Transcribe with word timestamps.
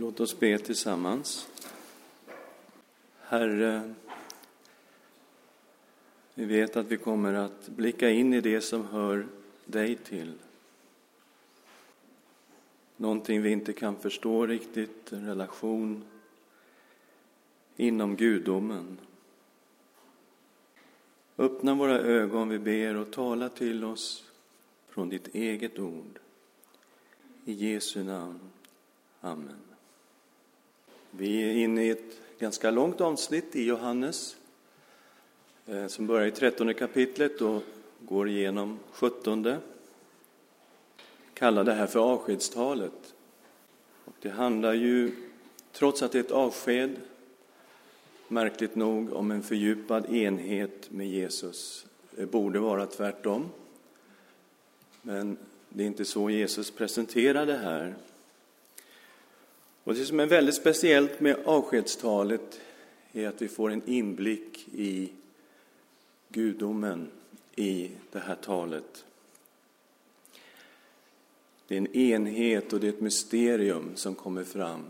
Låt 0.00 0.20
oss 0.20 0.38
be 0.38 0.58
tillsammans. 0.58 1.48
Herre, 3.20 3.94
vi 6.34 6.44
vet 6.44 6.76
att 6.76 6.86
vi 6.86 6.96
kommer 6.96 7.34
att 7.34 7.68
blicka 7.68 8.10
in 8.10 8.34
i 8.34 8.40
det 8.40 8.60
som 8.60 8.86
hör 8.86 9.26
dig 9.64 9.96
till. 9.96 10.32
Någonting 12.96 13.42
vi 13.42 13.50
inte 13.50 13.72
kan 13.72 13.96
förstå 13.96 14.46
riktigt, 14.46 15.12
en 15.12 15.26
relation 15.26 16.04
inom 17.76 18.16
gudomen. 18.16 18.98
Öppna 21.38 21.74
våra 21.74 21.98
ögon, 21.98 22.48
vi 22.48 22.58
ber, 22.58 22.96
och 22.96 23.10
tala 23.10 23.48
till 23.48 23.84
oss 23.84 24.24
från 24.88 25.08
ditt 25.08 25.34
eget 25.34 25.78
ord. 25.78 26.18
I 27.44 27.52
Jesu 27.52 28.04
namn. 28.04 28.40
Amen. 29.20 29.67
Vi 31.20 31.50
är 31.50 31.54
inne 31.64 31.84
i 31.84 31.90
ett 31.90 32.20
ganska 32.38 32.70
långt 32.70 33.00
avsnitt 33.00 33.56
i 33.56 33.64
Johannes 33.64 34.36
eh, 35.66 35.86
som 35.86 36.06
börjar 36.06 36.26
i 36.26 36.30
trettonde 36.30 36.74
kapitlet 36.74 37.40
och 37.40 37.62
går 38.00 38.28
igenom 38.28 38.78
sjuttonde. 38.92 39.58
Kallar 41.34 41.64
det 41.64 41.72
här 41.72 41.86
för 41.86 42.00
avskedstalet. 42.00 43.14
Och 44.04 44.14
det 44.20 44.28
handlar 44.28 44.72
ju, 44.72 45.12
trots 45.72 46.02
att 46.02 46.12
det 46.12 46.18
är 46.18 46.22
ett 46.22 46.30
avsked, 46.30 46.96
märkligt 48.28 48.74
nog 48.74 49.12
om 49.12 49.30
en 49.30 49.42
fördjupad 49.42 50.14
enhet 50.14 50.90
med 50.90 51.08
Jesus. 51.08 51.86
Det 52.10 52.26
borde 52.26 52.58
vara 52.58 52.86
tvärtom. 52.86 53.48
Men 55.02 55.36
det 55.68 55.82
är 55.82 55.86
inte 55.86 56.04
så 56.04 56.30
Jesus 56.30 56.70
presenterar 56.70 57.46
det 57.46 57.58
här. 57.58 57.94
Och 59.88 59.94
det 59.94 60.06
som 60.06 60.20
är 60.20 60.26
väldigt 60.26 60.54
speciellt 60.54 61.20
med 61.20 61.36
avskedstalet 61.44 62.60
är 63.12 63.28
att 63.28 63.42
vi 63.42 63.48
får 63.48 63.70
en 63.70 63.88
inblick 63.88 64.68
i 64.74 65.12
gudomen 66.28 67.10
i 67.56 67.90
det 68.12 68.18
här 68.18 68.34
talet. 68.34 69.04
Det 71.66 71.74
är 71.74 71.78
en 71.78 71.96
enhet 71.96 72.72
och 72.72 72.80
det 72.80 72.86
är 72.86 72.92
ett 72.92 73.00
mysterium 73.00 73.92
som 73.94 74.14
kommer 74.14 74.44
fram. 74.44 74.84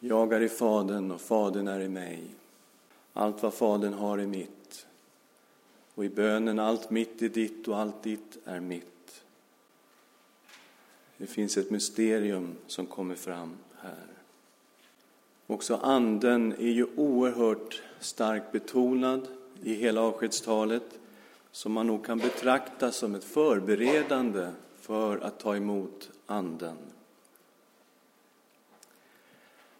Jag 0.00 0.32
är 0.32 0.40
i 0.40 0.48
Fadern 0.48 1.10
och 1.10 1.20
Fadern 1.20 1.68
är 1.68 1.80
i 1.80 1.88
mig. 1.88 2.22
Allt 3.12 3.42
vad 3.42 3.54
Fadern 3.54 3.94
har 3.94 4.18
är 4.18 4.26
mitt. 4.26 4.86
Och 5.94 6.04
i 6.04 6.08
bönen, 6.08 6.58
allt 6.58 6.90
mitt 6.90 7.22
är 7.22 7.28
ditt 7.28 7.68
och 7.68 7.78
allt 7.78 8.02
ditt 8.02 8.38
är 8.44 8.60
mitt. 8.60 9.22
Det 11.16 11.26
finns 11.26 11.56
ett 11.56 11.70
mysterium 11.70 12.54
som 12.66 12.86
kommer 12.86 13.14
fram 13.14 13.56
här. 13.82 14.06
Också 15.46 15.76
anden 15.76 16.52
är 16.52 16.70
ju 16.70 16.86
oerhört 16.96 17.82
starkt 18.00 18.52
betonad 18.52 19.28
i 19.62 19.74
hela 19.74 20.00
avskedstalet 20.00 20.98
som 21.52 21.72
man 21.72 21.86
nog 21.86 22.06
kan 22.06 22.18
betrakta 22.18 22.92
som 22.92 23.14
ett 23.14 23.24
förberedande 23.24 24.50
för 24.76 25.18
att 25.18 25.38
ta 25.38 25.56
emot 25.56 26.10
anden. 26.26 26.76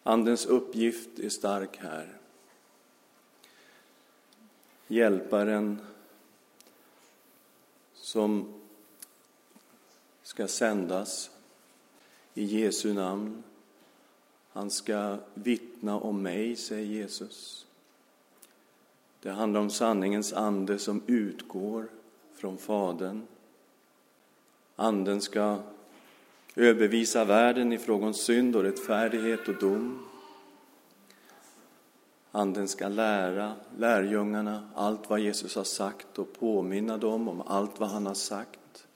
Andens 0.03 0.47
uppgift 0.47 1.19
är 1.19 1.29
stark 1.29 1.77
här. 1.77 2.17
Hjälparen 4.87 5.81
som 7.95 8.55
ska 10.23 10.49
sändas 10.49 11.31
i 12.35 12.45
Jesu 12.45 12.93
namn 12.95 13.43
han 14.53 14.71
ska 14.71 15.17
vittna 15.35 16.01
om 16.01 16.23
mig, 16.23 16.57
säger 16.57 16.87
Jesus. 16.87 17.67
Det 19.23 19.31
handlar 19.31 19.61
om 19.61 19.71
sanningens 19.71 20.33
ande 20.33 20.79
som 20.79 21.03
utgår 21.07 21.89
från 22.35 22.59
Fadern. 22.59 23.23
Anden 24.77 25.21
ska 25.21 25.59
överbevisa 26.57 27.25
världen 27.25 27.73
i 27.73 27.79
fråga 27.79 28.07
om 28.07 28.15
synd 28.15 28.57
och 28.57 28.63
rättfärdighet 28.63 29.49
och 29.49 29.59
dom. 29.59 30.07
Anden 32.33 32.69
ska 32.69 32.89
lära 32.89 33.55
lärjungarna 33.79 34.71
allt 34.75 35.11
vad 35.11 35.21
Jesus 35.21 35.57
har 35.57 35.65
sagt 35.65 36.19
och 36.19 36.33
påminna 36.41 36.97
dem 36.97 37.29
om 37.29 37.41
allt 37.41 37.81
vad 37.81 37.89
han 37.89 38.07
har 38.07 38.15
sagt. 38.15 38.87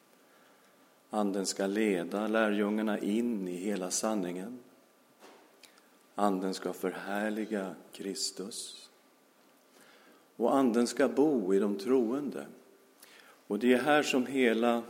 Anden 1.10 1.46
ska 1.46 1.66
leda 1.66 2.28
lärjungarna 2.28 2.98
in 2.98 3.48
i 3.48 3.56
hela 3.56 3.90
sanningen. 3.90 4.58
Anden 6.14 6.54
ska 6.54 6.72
förhärliga 6.72 7.74
Kristus. 7.92 8.88
Och 10.36 10.56
Anden 10.56 10.86
ska 10.86 11.08
bo 11.08 11.54
i 11.54 11.58
de 11.58 11.78
troende. 11.78 12.46
Och 13.46 13.58
det 13.58 13.72
är 13.72 13.78
här 13.78 14.02
som 14.02 14.26
hela 14.26 14.82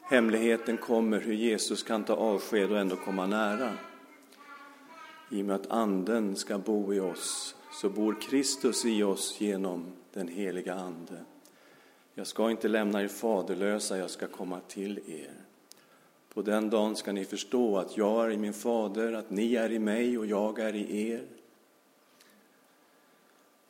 hemligheten 0.00 0.76
kommer, 0.76 1.20
hur 1.20 1.34
Jesus 1.34 1.82
kan 1.82 2.04
ta 2.04 2.14
avsked 2.14 2.72
och 2.72 2.78
ändå 2.78 2.96
komma 2.96 3.26
nära. 3.26 3.72
I 5.30 5.42
och 5.42 5.46
med 5.46 5.56
att 5.56 5.70
Anden 5.70 6.36
ska 6.36 6.58
bo 6.58 6.94
i 6.94 7.00
oss, 7.00 7.56
så 7.72 7.90
bor 7.90 8.20
Kristus 8.20 8.84
i 8.84 9.02
oss 9.02 9.40
genom 9.40 9.92
den 10.12 10.28
heliga 10.28 10.74
Ande. 10.74 11.24
Jag 12.14 12.26
ska 12.26 12.50
inte 12.50 12.68
lämna 12.68 13.02
er 13.02 13.08
faderlösa, 13.08 13.98
jag 13.98 14.10
ska 14.10 14.26
komma 14.26 14.60
till 14.60 15.00
er. 15.06 15.43
På 16.34 16.42
den 16.42 16.70
dagen 16.70 16.96
ska 16.96 17.12
ni 17.12 17.24
förstå 17.24 17.78
att 17.78 17.96
jag 17.96 18.24
är 18.24 18.30
i 18.30 18.38
min 18.38 18.52
fader, 18.52 19.12
att 19.12 19.30
ni 19.30 19.54
är 19.54 19.72
i 19.72 19.78
mig 19.78 20.18
och 20.18 20.26
jag 20.26 20.58
är 20.58 20.74
i 20.74 21.10
er. 21.10 21.26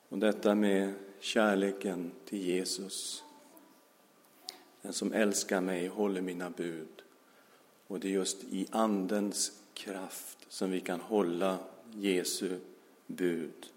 Och 0.08 0.19
detta 0.19 0.54
med 0.54 0.94
kärleken 1.20 2.12
till 2.24 2.38
Jesus. 2.38 3.24
Den 4.82 4.92
som 4.92 5.12
älskar 5.12 5.60
mig 5.60 5.86
håller 5.86 6.20
mina 6.20 6.50
bud. 6.50 7.03
Och 7.86 8.00
det 8.00 8.08
är 8.08 8.12
just 8.12 8.44
i 8.44 8.66
Andens 8.70 9.53
kraft 9.74 10.38
som 10.48 10.70
vi 10.70 10.80
kan 10.80 11.00
hålla 11.00 11.58
Jesu 11.92 12.58
bud. 13.06 13.73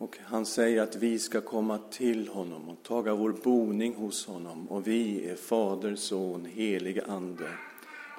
Och 0.00 0.18
han 0.24 0.46
säger 0.46 0.82
att 0.82 0.96
vi 0.96 1.18
ska 1.18 1.40
komma 1.40 1.78
till 1.78 2.28
honom 2.28 2.68
och 2.68 2.82
taga 2.82 3.14
vår 3.14 3.32
boning 3.32 3.94
hos 3.94 4.26
honom. 4.26 4.68
Och 4.68 4.86
vi 4.86 5.28
är 5.28 5.36
Fader, 5.36 5.96
Son, 5.96 6.44
helig 6.44 7.00
Ande. 7.06 7.48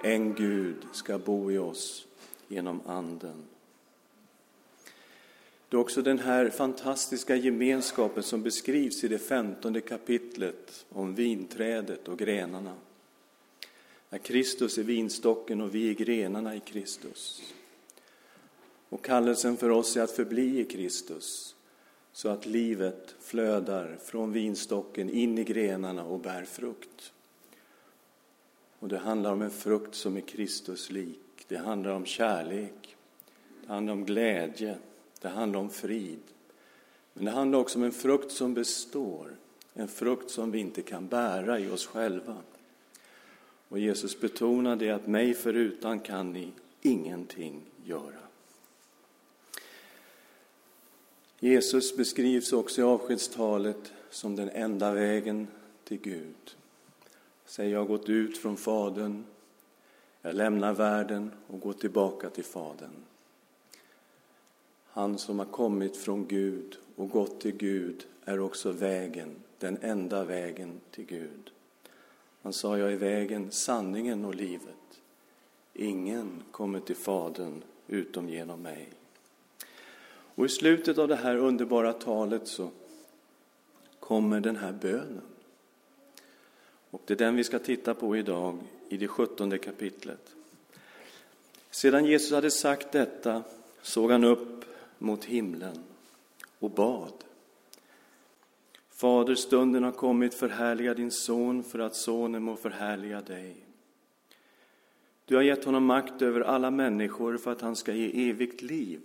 En 0.03 0.34
Gud 0.34 0.75
ska 0.94 1.18
bo 1.18 1.52
i 1.52 1.58
oss 1.58 2.08
genom 2.47 2.81
Anden. 2.86 3.44
Det 5.70 5.75
är 5.75 5.80
också 5.80 6.02
den 6.02 6.20
här 6.20 6.50
fantastiska 6.50 7.36
gemenskapen 7.36 8.24
som 8.24 8.44
beskrivs 8.44 9.03
i 9.03 9.08
det 9.08 9.20
femtonde 9.20 9.81
kapitlet 9.81 10.86
om 10.90 11.16
vinträdet 11.16 12.08
och 12.08 12.20
grenarna. 12.20 12.75
När 14.09 14.20
Kristus 14.20 14.78
är 14.78 14.84
vinstocken 14.84 15.62
och 15.62 15.75
vi 15.75 15.90
är 15.90 15.94
grenarna 15.94 16.56
i 16.56 16.59
Kristus. 16.59 17.41
Och 18.90 19.06
kallelsen 19.06 19.58
för 19.58 19.70
oss 19.70 19.97
är 19.97 20.02
att 20.02 20.12
förbli 20.12 20.59
i 20.59 20.66
Kristus 20.66 21.56
så 22.14 22.30
att 22.30 22.46
livet 22.46 23.16
flödar 23.20 23.98
från 24.04 24.32
vinstocken 24.32 25.10
in 25.10 25.38
i 25.38 25.44
grenarna 25.44 26.04
och 26.04 26.20
bär 26.20 26.44
frukt. 26.44 27.14
Och 28.80 28.88
det 28.88 28.98
handlar 28.98 29.34
om 29.34 29.42
en 29.42 29.52
frukt 29.52 29.96
som 29.96 30.18
är 30.18 30.22
Kristus 30.22 30.92
lik. 30.92 31.46
Det 31.48 31.58
handlar 31.58 31.92
om 31.92 32.06
kärlek, 32.06 32.96
det 33.62 33.74
handlar 33.74 33.94
om 33.94 34.06
glädje, 34.06 34.78
det 35.22 35.30
handlar 35.30 35.60
om 35.60 35.70
frid. 35.70 36.20
Men 37.14 37.26
det 37.26 37.32
handlar 37.32 37.60
också 37.60 37.80
om 37.80 37.84
en 37.84 37.92
frukt 37.92 38.32
som 38.32 38.54
består, 38.54 39.36
en 39.74 39.88
frukt 39.88 40.30
som 40.30 40.52
vi 40.52 40.60
inte 40.60 40.82
kan 40.82 41.08
bära 41.08 41.60
i 41.60 41.70
oss 41.70 41.86
själva. 41.86 42.38
Och 43.70 43.80
Jesus 43.80 44.20
betonade 44.20 44.96
att 44.96 45.08
mig 45.08 45.34
förutan 45.34 46.00
kan 46.00 46.34
ni 46.34 46.52
ingenting 46.82 47.62
göra. 47.85 48.22
Jesus 51.43 51.96
beskrivs 51.96 52.53
också 52.53 52.82
i 52.82 52.84
avskedstalet 52.84 53.93
som 54.09 54.35
den 54.35 54.49
enda 54.49 54.93
vägen 54.93 55.47
till 55.84 56.02
Gud. 56.02 56.55
Säg, 57.46 57.70
jag 57.70 57.79
har 57.79 57.85
gått 57.85 58.09
ut 58.09 58.38
från 58.38 58.58
Fadern, 58.58 59.23
jag 60.22 60.35
lämnar 60.35 60.73
världen 60.73 61.32
och 61.47 61.59
går 61.59 61.73
tillbaka 61.73 62.29
till 62.29 62.43
Fadern. 62.43 63.05
Han 64.85 65.17
som 65.17 65.40
har 65.40 65.46
kommit 65.46 65.97
från 65.97 66.28
Gud 66.28 66.78
och 66.96 67.09
gått 67.09 67.41
till 67.41 67.58
Gud 67.58 68.05
är 68.26 68.40
också 68.40 68.72
vägen, 68.72 69.35
den 69.59 69.78
enda 69.82 70.23
vägen 70.23 70.79
till 70.91 71.05
Gud. 71.05 71.52
Han 72.41 72.53
sa, 72.53 72.78
jag 72.78 72.94
är 72.94 72.97
vägen, 72.97 73.52
sanningen 73.52 74.26
och 74.26 74.35
livet. 74.35 75.02
Ingen 75.73 76.44
kommer 76.52 76.79
till 76.79 76.96
Fadern 76.96 77.64
utom 77.87 78.29
genom 78.29 78.61
mig. 78.61 78.90
Och 80.41 80.47
i 80.47 80.49
slutet 80.49 80.97
av 80.97 81.08
det 81.08 81.16
här 81.16 81.35
underbara 81.35 81.93
talet 81.93 82.47
så 82.47 82.70
kommer 83.99 84.40
den 84.40 84.55
här 84.55 84.72
bönen. 84.72 85.22
Och 86.90 87.02
det 87.05 87.14
är 87.14 87.17
den 87.17 87.35
vi 87.35 87.43
ska 87.43 87.59
titta 87.59 87.93
på 87.93 88.17
idag 88.17 88.59
i 88.90 88.97
det 88.97 89.08
sjuttonde 89.08 89.58
kapitlet. 89.58 90.35
Sedan 91.72 92.05
Jesus 92.05 92.32
hade 92.32 92.52
sagt 92.52 92.91
detta 92.91 93.43
såg 93.82 94.11
han 94.11 94.23
upp 94.23 94.66
mot 94.97 95.26
himlen 95.26 95.84
och 96.59 96.72
bad. 96.72 97.14
Fader, 98.90 99.35
stunden 99.35 99.84
har 99.84 99.91
kommit, 99.91 100.34
förhärliga 100.34 100.94
din 100.94 101.11
son 101.11 101.64
för 101.64 101.79
att 101.79 101.96
sonen 101.96 102.44
må 102.44 102.55
förhärliga 102.55 103.22
dig. 103.22 103.55
Du 105.26 105.35
har 105.35 105.44
gett 105.44 105.66
honom 105.66 105.85
makt 105.85 106.22
över 106.22 106.41
alla 106.41 106.72
människor 106.72 107.37
för 107.37 107.52
att 107.52 107.61
han 107.61 107.76
ska 107.76 107.94
ge 107.94 108.29
evigt 108.29 108.61
liv 108.61 109.02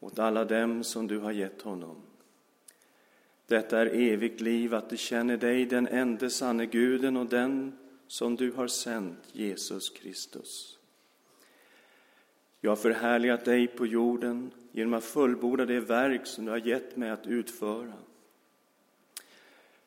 åt 0.00 0.18
alla 0.18 0.44
dem 0.44 0.84
som 0.84 1.06
du 1.06 1.18
har 1.18 1.32
gett 1.32 1.62
honom. 1.62 1.96
Detta 3.46 3.80
är 3.80 3.86
evigt 3.86 4.40
liv, 4.40 4.74
att 4.74 4.90
de 4.90 4.96
känner 4.96 5.36
dig, 5.36 5.66
den 5.66 5.86
ende 5.86 6.30
sanne 6.30 6.66
Guden 6.66 7.16
och 7.16 7.26
den 7.26 7.78
som 8.06 8.36
du 8.36 8.52
har 8.52 8.68
sänt, 8.68 9.18
Jesus 9.32 9.90
Kristus. 9.90 10.78
Jag 12.60 12.70
har 12.70 12.76
förhärligat 12.76 13.44
dig 13.44 13.66
på 13.66 13.86
jorden 13.86 14.50
genom 14.72 14.94
att 14.94 15.04
fullborda 15.04 15.66
det 15.66 15.80
verk 15.80 16.26
som 16.26 16.44
du 16.44 16.50
har 16.50 16.58
gett 16.58 16.96
mig 16.96 17.10
att 17.10 17.26
utföra. 17.26 17.92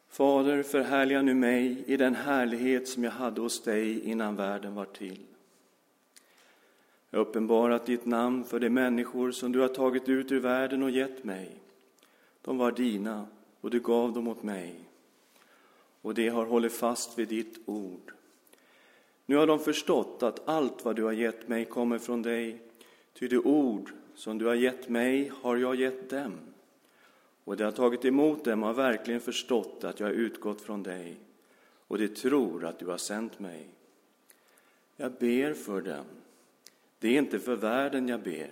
Fader, 0.07 0.63
förhärliga 0.63 1.21
nu 1.21 1.33
mig 1.33 1.83
i 1.88 1.98
den 1.98 2.15
härlighet 2.15 2.88
som 2.88 3.04
jag 3.04 3.12
hade 3.12 3.42
hos 3.42 3.63
dig 3.63 4.10
innan 4.10 4.36
världen 4.36 4.75
var 4.75 4.86
till. 4.86 5.25
Jag 7.13 7.19
har 7.19 7.25
uppenbarat 7.25 7.86
ditt 7.86 8.06
namn 8.06 8.44
för 8.44 8.60
de 8.60 8.69
människor 8.69 9.31
som 9.31 9.51
du 9.51 9.60
har 9.60 9.68
tagit 9.68 10.10
ut 10.10 10.31
ur 10.31 10.39
världen 10.39 10.83
och 10.83 10.89
gett 10.89 11.24
mig. 11.24 11.56
De 12.42 12.57
var 12.57 12.71
dina 12.71 13.27
och 13.62 13.69
du 13.69 13.80
gav 13.80 14.13
dem 14.13 14.27
åt 14.27 14.44
mig. 14.44 14.75
Och 16.01 16.13
de 16.13 16.30
har 16.30 16.45
hållit 16.45 16.74
fast 16.74 17.19
vid 17.19 17.27
ditt 17.27 17.60
ord. 17.65 18.13
Nu 19.25 19.36
har 19.36 19.48
de 19.48 19.60
förstått 19.60 20.24
att 20.24 20.48
allt 20.48 20.86
vad 20.86 20.95
du 20.95 21.04
har 21.04 21.12
gett 21.12 21.48
mig 21.48 21.65
kommer 21.65 22.00
från 22.00 22.21
dig, 22.21 22.62
ty 23.13 23.27
det 23.27 23.38
ord 23.38 23.92
som 24.15 24.38
du 24.38 24.45
har 24.45 24.56
gett 24.56 24.89
mig 24.89 25.31
har 25.42 25.57
jag 25.57 25.75
gett 25.75 26.10
dem. 26.10 26.33
Och 27.44 27.57
de 27.57 27.63
har 27.63 27.71
tagit 27.71 28.06
emot 28.06 28.45
dem 28.45 28.63
och 28.63 28.68
har 28.68 28.75
verkligen 28.75 29.21
förstått 29.21 29.83
att 29.83 30.00
jag 30.00 30.07
har 30.07 30.13
utgått 30.13 30.62
från 30.62 30.83
dig, 30.83 31.15
och 31.88 31.98
de 31.98 32.07
tror 32.07 32.65
att 32.65 32.80
du 32.80 32.86
har 32.86 32.98
sänt 32.98 33.39
mig. 33.39 33.68
Jag 34.98 35.12
ber 35.12 35.54
för 35.54 35.81
dem. 35.81 36.06
Det 37.03 37.09
är 37.09 37.17
inte 37.17 37.39
för 37.39 37.55
världen 37.55 38.07
jag 38.07 38.19
ber, 38.19 38.50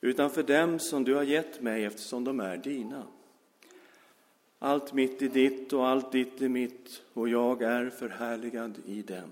utan 0.00 0.30
för 0.30 0.42
dem 0.42 0.78
som 0.78 1.04
du 1.04 1.14
har 1.14 1.22
gett 1.22 1.60
mig 1.60 1.84
eftersom 1.84 2.24
de 2.24 2.40
är 2.40 2.56
dina. 2.56 3.06
Allt 4.58 4.92
mitt 4.92 5.22
är 5.22 5.28
ditt 5.28 5.72
och 5.72 5.86
allt 5.86 6.12
ditt 6.12 6.42
är 6.42 6.48
mitt, 6.48 7.02
och 7.12 7.28
jag 7.28 7.62
är 7.62 7.90
förhärligad 7.90 8.74
i 8.86 9.02
dem. 9.02 9.30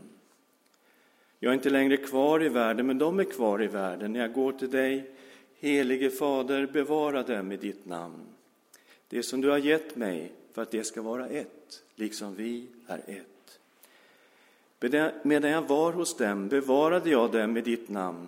Jag 1.39 1.51
är 1.51 1.55
inte 1.55 1.71
längre 1.71 1.97
kvar 1.97 2.43
i 2.43 2.49
världen, 2.49 2.87
men 2.87 2.99
de 2.99 3.21
är 3.21 3.25
kvar 3.25 3.63
i 3.63 3.67
världen. 3.67 4.13
När 4.13 4.21
jag 4.21 4.33
går 4.33 4.53
till 4.53 4.71
dig, 4.71 5.11
helige 5.59 6.11
Fader, 6.11 6.67
bevara 6.67 7.23
dem 7.23 7.53
i 7.53 7.57
ditt 7.57 7.87
namn. 7.87 8.27
Det 9.09 9.23
som 9.23 9.41
du 9.41 9.51
har 9.51 9.59
gett 9.59 9.97
mig 9.97 10.33
för 10.53 10.63
att 10.63 10.71
det 10.71 10.85
ska 10.85 11.03
vara 11.03 11.29
ett, 11.29 11.83
liksom 11.95 12.35
vi 12.35 12.67
är 12.87 12.99
ett. 13.07 13.34
Medan 15.23 15.51
jag 15.51 15.63
var 15.63 15.93
hos 15.93 16.17
dem 16.17 16.49
bevarade 16.49 17.11
jag 17.11 17.33
dem 17.33 17.57
i 17.57 17.61
ditt 17.61 17.89
namn, 17.89 18.27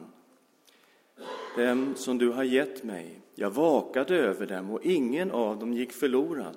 dem 1.57 1.95
som 1.97 2.19
du 2.19 2.29
har 2.29 2.45
gett 2.45 2.85
mig. 2.85 3.21
Jag 3.35 3.51
vakade 3.51 4.17
över 4.17 4.47
dem 4.47 4.71
och 4.71 4.85
ingen 4.85 5.31
av 5.31 5.59
dem 5.59 5.73
gick 5.73 5.93
förlorad, 5.93 6.57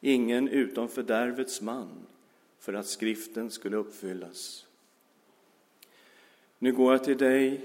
ingen 0.00 0.48
utom 0.48 0.88
fördärvets 0.88 1.60
man, 1.60 1.88
för 2.58 2.74
att 2.74 2.86
skriften 2.86 3.50
skulle 3.50 3.76
uppfyllas. 3.76 4.66
Nu 6.58 6.72
går 6.72 6.92
jag 6.92 7.04
till 7.04 7.18
dig, 7.18 7.60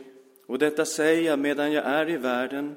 och 0.46 0.60
detta 0.60 0.86
säger 0.86 1.22
jag 1.22 1.40
medan 1.40 1.72
jag 1.72 1.86
är 1.86 2.10
i 2.10 2.18
världen, 2.18 2.76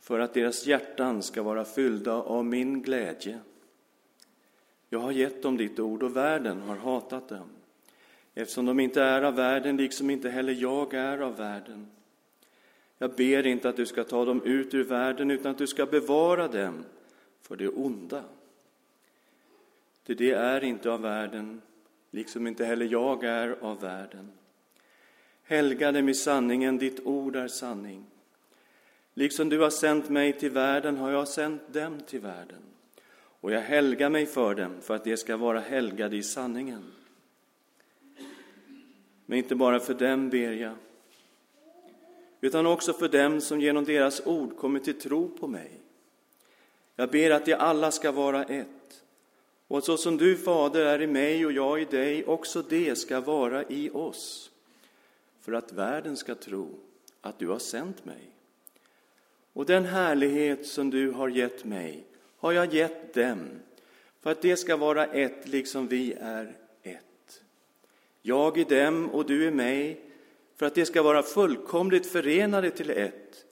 för 0.00 0.18
att 0.18 0.34
deras 0.34 0.66
hjärtan 0.66 1.22
ska 1.22 1.42
vara 1.42 1.64
fyllda 1.64 2.12
av 2.12 2.44
min 2.44 2.82
glädje. 2.82 3.38
Jag 4.92 4.98
har 4.98 5.12
gett 5.12 5.42
dem 5.42 5.56
ditt 5.56 5.78
ord, 5.78 6.02
och 6.02 6.16
världen 6.16 6.60
har 6.60 6.76
hatat 6.76 7.28
dem, 7.28 7.48
eftersom 8.34 8.66
de 8.66 8.80
inte 8.80 9.02
är 9.02 9.22
av 9.22 9.34
världen, 9.34 9.76
liksom 9.76 10.10
inte 10.10 10.30
heller 10.30 10.52
jag 10.52 10.94
är 10.94 11.18
av 11.18 11.36
världen. 11.36 11.86
Jag 12.98 13.14
ber 13.14 13.46
inte 13.46 13.68
att 13.68 13.76
du 13.76 13.86
ska 13.86 14.04
ta 14.04 14.24
dem 14.24 14.42
ut 14.42 14.74
ur 14.74 14.84
världen, 14.84 15.30
utan 15.30 15.50
att 15.50 15.58
du 15.58 15.66
ska 15.66 15.86
bevara 15.86 16.48
dem 16.48 16.84
för 17.40 17.56
det 17.56 17.68
onda. 17.68 18.24
Ty 20.06 20.14
det 20.14 20.30
är 20.30 20.64
inte 20.64 20.90
av 20.90 21.00
världen, 21.00 21.62
liksom 22.10 22.46
inte 22.46 22.64
heller 22.64 22.86
jag 22.86 23.24
är 23.24 23.56
av 23.60 23.80
världen. 23.80 24.32
Helga 25.42 25.92
dem 25.92 26.08
i 26.08 26.14
sanningen, 26.14 26.78
ditt 26.78 27.00
ord 27.00 27.36
är 27.36 27.48
sanning. 27.48 28.06
Liksom 29.14 29.48
du 29.48 29.58
har 29.58 29.70
sänt 29.70 30.08
mig 30.08 30.32
till 30.32 30.50
världen 30.50 30.96
har 30.96 31.10
jag 31.10 31.28
sänt 31.28 31.72
dem 31.72 32.00
till 32.06 32.20
världen. 32.20 32.62
Och 33.40 33.52
jag 33.52 33.60
helgar 33.60 34.10
mig 34.10 34.26
för 34.26 34.54
dem, 34.54 34.80
för 34.80 34.94
att 34.94 35.04
de 35.04 35.16
ska 35.16 35.36
vara 35.36 35.60
helgade 35.60 36.16
i 36.16 36.22
sanningen. 36.22 36.92
Men 39.26 39.38
inte 39.38 39.54
bara 39.54 39.80
för 39.80 39.94
dem 39.94 40.30
ber 40.30 40.52
jag, 40.52 40.74
utan 42.40 42.66
också 42.66 42.92
för 42.92 43.08
dem 43.08 43.40
som 43.40 43.60
genom 43.60 43.84
deras 43.84 44.26
ord 44.26 44.56
kommer 44.56 44.80
till 44.80 45.00
tro 45.00 45.28
på 45.28 45.46
mig. 45.46 45.70
Jag 46.96 47.10
ber 47.10 47.30
att 47.30 47.44
de 47.44 47.54
alla 47.54 47.90
ska 47.90 48.12
vara 48.12 48.44
ett, 48.44 49.04
och 49.68 49.78
att 49.78 49.84
så 49.84 49.96
som 49.96 50.16
du, 50.16 50.36
Fader, 50.36 50.86
är 50.86 51.02
i 51.02 51.06
mig 51.06 51.46
och 51.46 51.52
jag 51.52 51.82
i 51.82 51.84
dig, 51.84 52.24
också 52.24 52.62
det 52.62 52.98
ska 52.98 53.20
vara 53.20 53.64
i 53.64 53.90
oss 53.90 54.50
för 55.40 55.52
att 55.52 55.72
världen 55.72 56.16
ska 56.16 56.34
tro 56.34 56.68
att 57.20 57.38
du 57.38 57.48
har 57.48 57.58
sänt 57.58 58.04
mig. 58.04 58.30
Och 59.52 59.66
den 59.66 59.84
härlighet 59.84 60.66
som 60.66 60.90
du 60.90 61.10
har 61.10 61.28
gett 61.28 61.64
mig 61.64 62.04
har 62.40 62.52
jag 62.52 62.74
gett 62.74 63.14
dem 63.14 63.48
för 64.20 64.30
att 64.30 64.42
det 64.42 64.56
ska 64.56 64.76
vara 64.76 65.06
ett 65.06 65.48
liksom 65.48 65.88
vi 65.88 66.12
är 66.20 66.56
ett. 66.82 67.42
Jag 68.22 68.58
i 68.58 68.64
dem 68.64 69.10
och 69.10 69.26
du 69.26 69.44
i 69.44 69.50
mig 69.50 70.00
för 70.56 70.66
att 70.66 70.74
det 70.74 70.86
ska 70.86 71.02
vara 71.02 71.22
fullkomligt 71.22 72.06
förenade 72.06 72.70
till 72.70 72.90
ett. 72.90 73.44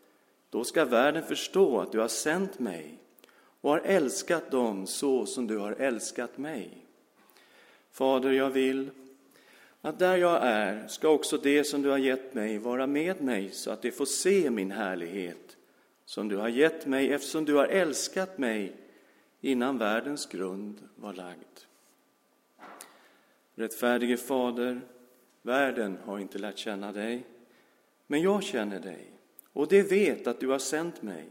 Då 0.51 0.65
ska 0.65 0.85
världen 0.85 1.23
förstå 1.23 1.81
att 1.81 1.93
du 1.93 1.99
har 1.99 2.09
sänt 2.09 2.59
mig 2.59 2.99
och 3.61 3.71
har 3.71 3.79
älskat 3.79 4.51
dem 4.51 4.87
så 4.87 5.27
som 5.27 5.47
du 5.47 5.59
har 5.59 5.73
älskat 5.73 6.39
mig. 6.39 6.71
Fader, 7.93 8.31
jag 8.31 8.51
vill 8.51 8.91
att 9.81 9.99
där 9.99 10.17
jag 10.17 10.39
är 10.43 10.89
ska 10.89 11.09
också 11.09 11.39
det 11.39 11.65
som 11.65 11.83
du 11.83 11.89
har 11.89 11.99
gett 11.99 12.35
mig 12.35 12.59
vara 12.59 12.87
med 12.87 13.21
mig 13.21 13.51
så 13.51 13.71
att 13.71 13.83
de 13.83 13.91
får 13.91 14.07
se 14.07 14.51
min 14.51 14.71
härlighet 14.71 15.48
som 16.09 16.29
du 16.29 16.37
har 16.37 16.49
gett 16.49 16.87
mig 16.87 17.13
eftersom 17.13 17.45
du 17.45 17.55
har 17.55 17.67
älskat 17.67 18.39
mig 18.39 18.77
innan 19.41 19.79
världens 19.79 20.27
grund 20.27 20.89
var 20.97 21.13
lagd. 21.13 21.59
Rättfärdige 23.55 24.17
Fader, 24.17 24.81
världen 25.43 25.99
har 26.05 26.19
inte 26.19 26.39
lärt 26.39 26.59
känna 26.59 26.93
dig, 26.93 27.27
men 28.07 28.23
jag 28.23 28.43
känner 28.43 28.81
dig 28.81 29.13
och 29.53 29.69
det 29.69 29.83
vet 29.83 30.27
att 30.27 30.41
du 30.41 30.49
har 30.49 30.59
sänt 30.59 31.03
mig. 31.03 31.29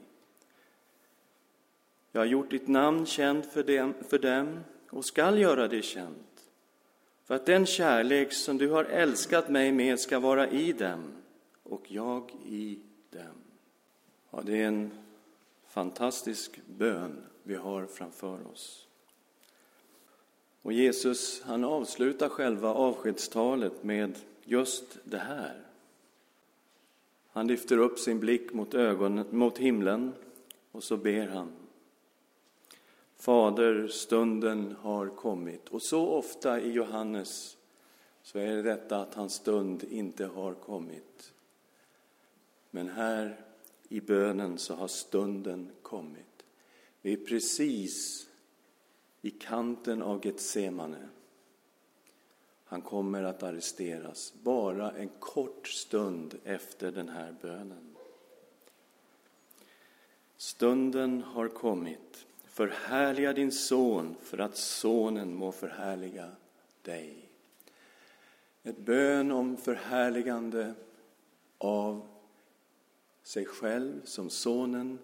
Jag 2.12 2.22
har 2.22 2.26
gjort 2.26 2.50
ditt 2.50 2.68
namn 2.68 3.06
känt 3.06 3.46
för 3.54 3.64
dem, 3.64 3.94
för 4.10 4.20
dem 4.20 4.60
och 4.90 5.06
skall 5.06 5.40
göra 5.40 5.68
det 5.68 5.82
känt 5.82 6.50
för 7.24 7.36
att 7.36 7.46
den 7.46 7.66
kärlek 7.66 8.34
som 8.34 8.58
du 8.58 8.70
har 8.70 8.86
älskat 8.86 9.50
mig 9.50 9.72
med 9.72 10.00
ska 10.00 10.20
vara 10.20 10.50
i 10.50 10.74
dem 10.74 11.14
och 11.64 11.92
jag 11.92 12.32
i 12.46 12.80
dem. 13.10 13.37
Ja, 14.38 14.44
det 14.46 14.62
är 14.62 14.68
en 14.68 14.92
fantastisk 15.68 16.60
bön 16.66 17.24
vi 17.44 17.56
har 17.56 17.86
framför 17.86 18.48
oss. 18.48 18.88
Och 20.62 20.74
Jesus, 20.74 21.42
han 21.42 21.64
avslutar 21.64 22.30
själva 22.30 22.74
avskedstalet 22.74 23.84
med 23.84 24.20
just 24.44 24.98
det 25.04 25.18
här. 25.18 25.62
Han 27.32 27.48
lyfter 27.48 27.78
upp 27.78 28.00
sin 28.00 28.20
blick 28.20 28.54
mot, 28.54 28.74
ögonen, 28.74 29.26
mot 29.32 29.58
himlen 29.58 30.14
och 30.72 30.84
så 30.84 30.98
ber 30.98 31.28
han. 31.28 31.52
Fader, 33.16 33.88
stunden 33.88 34.76
har 34.82 35.08
kommit. 35.08 35.70
Och 35.70 35.82
så 35.82 36.08
ofta 36.08 36.62
i 36.62 36.72
Johannes 36.72 37.58
så 38.24 38.40
är 38.40 38.56
det 38.56 38.62
detta 38.62 39.02
att 39.02 39.14
hans 39.14 39.34
stund 39.34 39.84
inte 39.84 40.26
har 40.26 40.54
kommit. 40.54 41.34
Men 42.72 42.90
här 42.90 43.47
i 43.90 44.02
bönen 44.02 44.58
så 44.58 44.76
har 44.76 44.88
stunden 44.88 45.72
kommit. 45.82 46.46
Vi 47.02 47.14
är 47.14 47.18
precis 47.18 48.28
i 49.22 49.30
kanten 49.30 50.02
av 50.02 50.26
Getsemane. 50.26 51.10
Han 52.66 52.82
kommer 52.82 53.24
att 53.24 53.44
arresteras 53.44 54.34
bara 54.44 54.92
en 54.92 55.10
kort 55.20 55.68
stund 55.68 56.36
efter 56.44 56.92
den 56.92 57.10
här 57.10 57.36
bönen. 57.42 57.96
Stunden 60.38 61.22
har 61.22 61.48
kommit. 61.48 62.26
Förhärliga 62.46 63.34
din 63.34 63.52
son 63.52 64.16
för 64.22 64.38
att 64.38 64.58
sonen 64.58 65.36
må 65.36 65.52
förhärliga 65.52 66.32
dig. 66.82 67.30
Ett 68.64 68.78
bön 68.78 69.32
om 69.32 69.58
förhärligande 69.58 70.74
av 71.58 72.17
sig 73.28 73.46
själv 73.46 74.02
som 74.04 74.30
sonen 74.30 75.00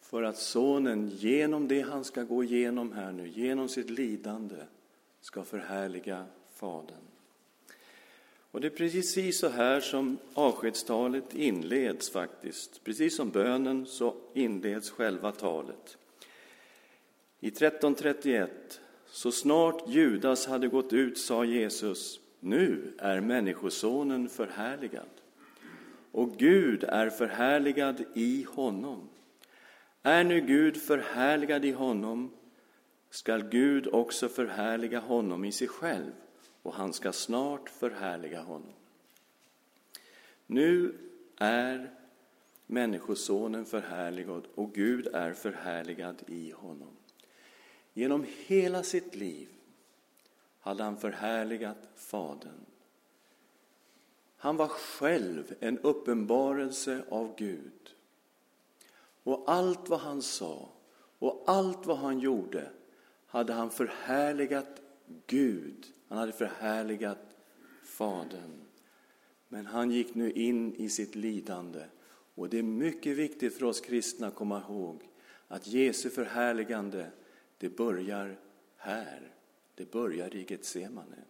för 0.00 0.22
att 0.22 0.38
sonen 0.38 1.08
genom 1.08 1.68
det 1.68 1.80
han 1.80 2.04
ska 2.04 2.22
gå 2.22 2.44
igenom 2.44 2.92
här 2.92 3.12
nu, 3.12 3.28
genom 3.28 3.68
sitt 3.68 3.90
lidande, 3.90 4.56
ska 5.20 5.44
förhärliga 5.44 6.26
Fadern. 6.54 7.04
Och 8.50 8.60
det 8.60 8.66
är 8.66 8.70
precis 8.70 9.38
så 9.38 9.48
här 9.48 9.80
som 9.80 10.18
avskedstalet 10.34 11.34
inleds 11.34 12.10
faktiskt. 12.10 12.84
Precis 12.84 13.16
som 13.16 13.30
bönen 13.30 13.86
så 13.86 14.16
inleds 14.34 14.90
själva 14.90 15.32
talet. 15.32 15.96
I 17.40 17.50
13.31, 17.50 18.48
så 19.06 19.32
snart 19.32 19.88
Judas 19.88 20.46
hade 20.46 20.68
gått 20.68 20.92
ut 20.92 21.18
sa 21.18 21.44
Jesus, 21.44 22.20
nu 22.40 22.92
är 22.98 23.20
Människosonen 23.20 24.28
förhärligad 24.28 25.08
och 26.14 26.36
Gud 26.36 26.84
är 26.84 27.10
förhärligad 27.10 28.04
i 28.14 28.46
honom. 28.50 29.08
Är 30.02 30.24
nu 30.24 30.40
Gud 30.40 30.76
förhärligad 30.76 31.64
i 31.64 31.72
honom 31.72 32.30
skall 33.10 33.42
Gud 33.42 33.86
också 33.86 34.28
förhärliga 34.28 35.00
honom 35.00 35.44
i 35.44 35.52
sig 35.52 35.68
själv 35.68 36.12
och 36.62 36.74
han 36.74 36.92
ska 36.92 37.12
snart 37.12 37.68
förhärliga 37.68 38.42
honom. 38.42 38.72
Nu 40.46 40.94
är 41.36 41.90
Människosonen 42.66 43.64
förhärligad 43.64 44.46
och 44.54 44.74
Gud 44.74 45.06
är 45.06 45.32
förhärligad 45.32 46.22
i 46.26 46.50
honom. 46.50 46.96
Genom 47.92 48.26
hela 48.46 48.82
sitt 48.82 49.14
liv 49.14 49.48
hade 50.60 50.82
han 50.82 50.96
förhärligat 50.96 51.88
Fadern. 51.96 52.73
Han 54.44 54.56
var 54.56 54.68
själv 54.68 55.54
en 55.60 55.78
uppenbarelse 55.78 57.04
av 57.08 57.34
Gud. 57.36 57.94
Och 59.22 59.44
allt 59.46 59.88
vad 59.88 60.00
han 60.00 60.22
sa 60.22 60.68
och 61.18 61.44
allt 61.46 61.86
vad 61.86 61.96
han 61.96 62.20
gjorde 62.20 62.70
hade 63.26 63.52
han 63.52 63.70
förhärligat 63.70 64.82
Gud. 65.26 65.86
Han 66.08 66.18
hade 66.18 66.32
förhärligat 66.32 67.36
Fadern. 67.82 68.60
Men 69.48 69.66
han 69.66 69.90
gick 69.90 70.14
nu 70.14 70.32
in 70.32 70.74
i 70.74 70.88
sitt 70.88 71.14
lidande. 71.14 71.84
Och 72.34 72.48
det 72.48 72.58
är 72.58 72.62
mycket 72.62 73.16
viktigt 73.16 73.58
för 73.58 73.64
oss 73.64 73.80
kristna 73.80 74.26
att 74.26 74.34
komma 74.34 74.62
ihåg 74.68 75.08
att 75.48 75.66
Jesu 75.66 76.10
förhärligande, 76.10 77.10
det 77.58 77.76
börjar 77.76 78.36
här. 78.76 79.32
Det 79.74 79.90
börjar 79.90 80.34
i 80.36 80.46
Getsemane. 80.48 81.24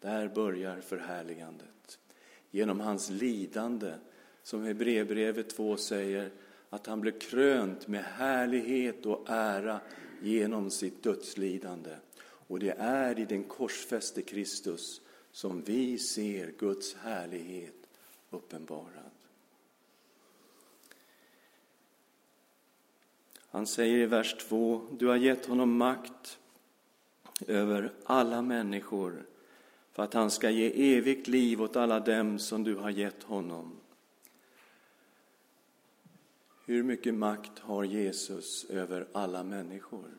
Där 0.00 0.28
börjar 0.28 0.80
förhärligandet. 0.80 1.98
Genom 2.54 2.80
hans 2.80 3.10
lidande, 3.10 3.94
som 4.42 4.62
Hebreerbrevet 4.62 5.50
2 5.50 5.76
säger, 5.76 6.30
att 6.70 6.86
han 6.86 7.00
blev 7.00 7.18
krönt 7.18 7.88
med 7.88 8.04
härlighet 8.04 9.06
och 9.06 9.24
ära 9.28 9.80
genom 10.22 10.70
sitt 10.70 11.02
dödslidande. 11.02 11.96
Och 12.22 12.58
det 12.58 12.74
är 12.78 13.18
i 13.18 13.24
den 13.24 13.44
korsfäste 13.44 14.22
Kristus 14.22 15.00
som 15.32 15.62
vi 15.62 15.98
ser 15.98 16.52
Guds 16.58 16.94
härlighet 16.94 17.74
uppenbarad. 18.30 19.10
Han 23.38 23.66
säger 23.66 23.98
i 23.98 24.06
vers 24.06 24.34
2, 24.34 24.86
du 24.98 25.06
har 25.06 25.16
gett 25.16 25.46
honom 25.46 25.76
makt 25.76 26.38
över 27.46 27.92
alla 28.04 28.42
människor 28.42 29.26
för 29.92 30.02
att 30.02 30.14
han 30.14 30.30
ska 30.30 30.50
ge 30.50 30.96
evigt 30.96 31.28
liv 31.28 31.62
åt 31.62 31.76
alla 31.76 32.00
dem 32.00 32.38
som 32.38 32.64
du 32.64 32.74
har 32.74 32.90
gett 32.90 33.22
honom. 33.22 33.76
Hur 36.64 36.82
mycket 36.82 37.14
makt 37.14 37.58
har 37.58 37.84
Jesus 37.84 38.64
över 38.64 39.06
alla 39.12 39.42
människor? 39.42 40.10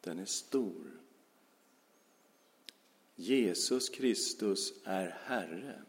Den 0.00 0.18
är 0.18 0.24
stor. 0.24 1.00
Jesus 3.16 3.88
Kristus 3.88 4.72
är 4.84 5.16
Herre. 5.24 5.82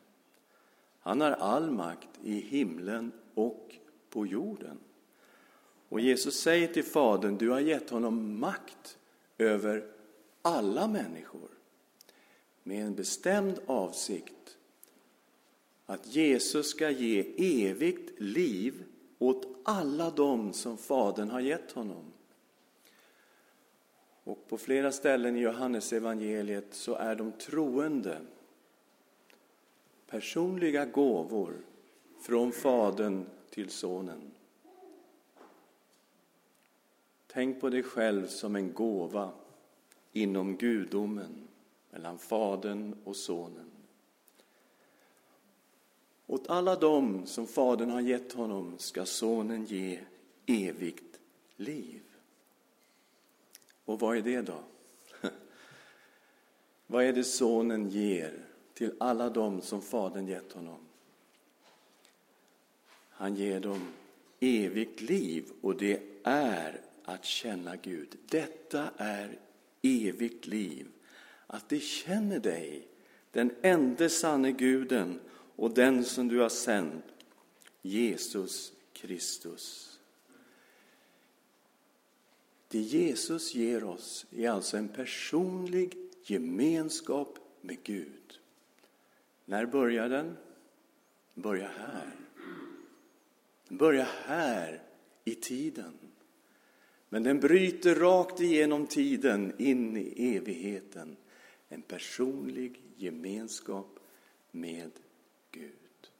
Han 1.00 1.22
har 1.22 1.32
all 1.32 1.72
makt 1.72 2.10
i 2.24 2.34
himlen 2.34 3.12
och 3.34 3.76
på 4.10 4.26
jorden. 4.26 4.80
Och 5.90 6.00
Jesus 6.00 6.40
säger 6.40 6.68
till 6.68 6.84
Fadern, 6.84 7.38
du 7.38 7.50
har 7.50 7.60
gett 7.60 7.90
honom 7.90 8.40
makt 8.40 8.98
över 9.38 9.92
alla 10.42 10.88
människor 10.88 11.51
med 12.64 12.86
en 12.86 12.96
bestämd 12.96 13.60
avsikt 13.66 14.58
att 15.86 16.16
Jesus 16.16 16.70
ska 16.70 16.90
ge 16.90 17.26
evigt 17.70 18.20
liv 18.20 18.84
åt 19.20 19.48
alla 19.64 20.10
dem 20.10 20.54
som 20.54 20.78
Fadern 20.78 21.30
har 21.30 21.40
gett 21.40 21.72
honom. 21.72 22.04
Och 24.24 24.48
på 24.48 24.58
flera 24.58 24.92
ställen 24.92 25.36
i 25.36 25.40
Johannes 25.40 25.94
evangeliet 25.94 26.68
så 26.72 26.96
är 26.96 27.16
de 27.16 27.32
troende 27.32 28.22
personliga 30.08 30.86
gåvor 30.86 31.54
från 32.22 32.52
Fadern 32.52 33.26
till 33.50 33.70
Sonen. 33.70 34.32
Tänk 37.28 37.62
på 37.62 37.70
dig 37.70 37.84
själv 37.84 38.28
som 38.28 38.56
en 38.56 38.74
gåva 38.74 39.32
inom 40.12 40.58
gudomen, 40.58 41.48
mellan 41.92 42.18
Fadern 42.18 42.96
och 43.04 43.16
Sonen. 43.16 43.72
Åt 46.28 46.50
alla 46.50 46.76
dem 46.76 47.26
som 47.26 47.48
Fadern 47.48 47.90
har 47.90 48.02
gett 48.02 48.34
honom 48.34 48.78
ska 48.78 49.06
Sonen 49.06 49.66
ge 49.66 50.00
evigt 50.46 51.20
liv. 51.56 52.02
Och 53.86 54.00
vad 54.00 54.18
är 54.18 54.22
det 54.22 54.42
då? 54.42 54.64
vad 56.88 57.04
är 57.04 57.14
det 57.14 57.24
Sonen 57.24 57.90
ger 57.90 58.46
till 58.74 58.96
alla 59.00 59.30
dem 59.30 59.62
som 59.62 59.82
Fadern 59.82 60.28
gett 60.28 60.52
honom? 60.52 60.80
Han 63.10 63.36
ger 63.36 63.60
dem 63.60 63.88
evigt 64.40 65.02
liv 65.02 65.52
och 65.62 65.78
det 65.78 66.02
är 66.24 66.82
att 67.04 67.26
känna 67.26 67.76
Gud. 67.76 68.18
Detta 68.26 68.90
är 68.98 69.40
evigt 69.82 70.48
liv. 70.48 70.88
Att 71.54 71.70
de 71.70 71.80
känner 71.80 72.40
dig, 72.40 72.88
den 73.32 73.52
enda 73.62 74.10
sanne 74.10 74.52
guden 74.52 75.20
och 75.56 75.74
den 75.74 76.04
som 76.04 76.28
du 76.28 76.40
har 76.40 76.50
sänt, 76.50 77.06
Jesus 77.82 78.74
Kristus. 78.94 80.00
Det 82.68 82.80
Jesus 82.80 83.56
ger 83.56 83.84
oss 83.84 84.26
är 84.32 84.50
alltså 84.50 84.78
en 84.78 84.88
personlig 84.88 85.98
gemenskap 86.24 87.40
med 87.62 87.84
Gud. 87.84 88.40
När 89.46 89.66
börjar 89.66 90.10
den? 90.10 90.38
Den 91.34 91.44
börjar 91.44 91.72
här. 91.78 92.16
Den 93.68 93.78
börjar 93.78 94.10
här 94.26 94.84
i 95.24 95.36
tiden. 95.36 95.94
Men 97.10 97.24
den 97.24 97.40
bryter 97.40 97.96
rakt 97.96 98.42
igenom 98.42 98.88
tiden 98.88 99.54
in 99.58 99.98
i 99.98 100.36
evigheten. 100.36 101.18
En 101.74 101.82
personlig 101.82 102.82
gemenskap 102.96 104.00
med 104.52 104.92
Gud. 105.52 106.12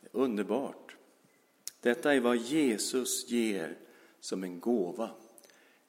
Det 0.00 0.06
är 0.06 0.20
underbart. 0.20 0.96
Detta 1.80 2.14
är 2.14 2.20
vad 2.20 2.36
Jesus 2.36 3.30
ger 3.30 3.78
som 4.20 4.44
en 4.44 4.60
gåva 4.60 5.10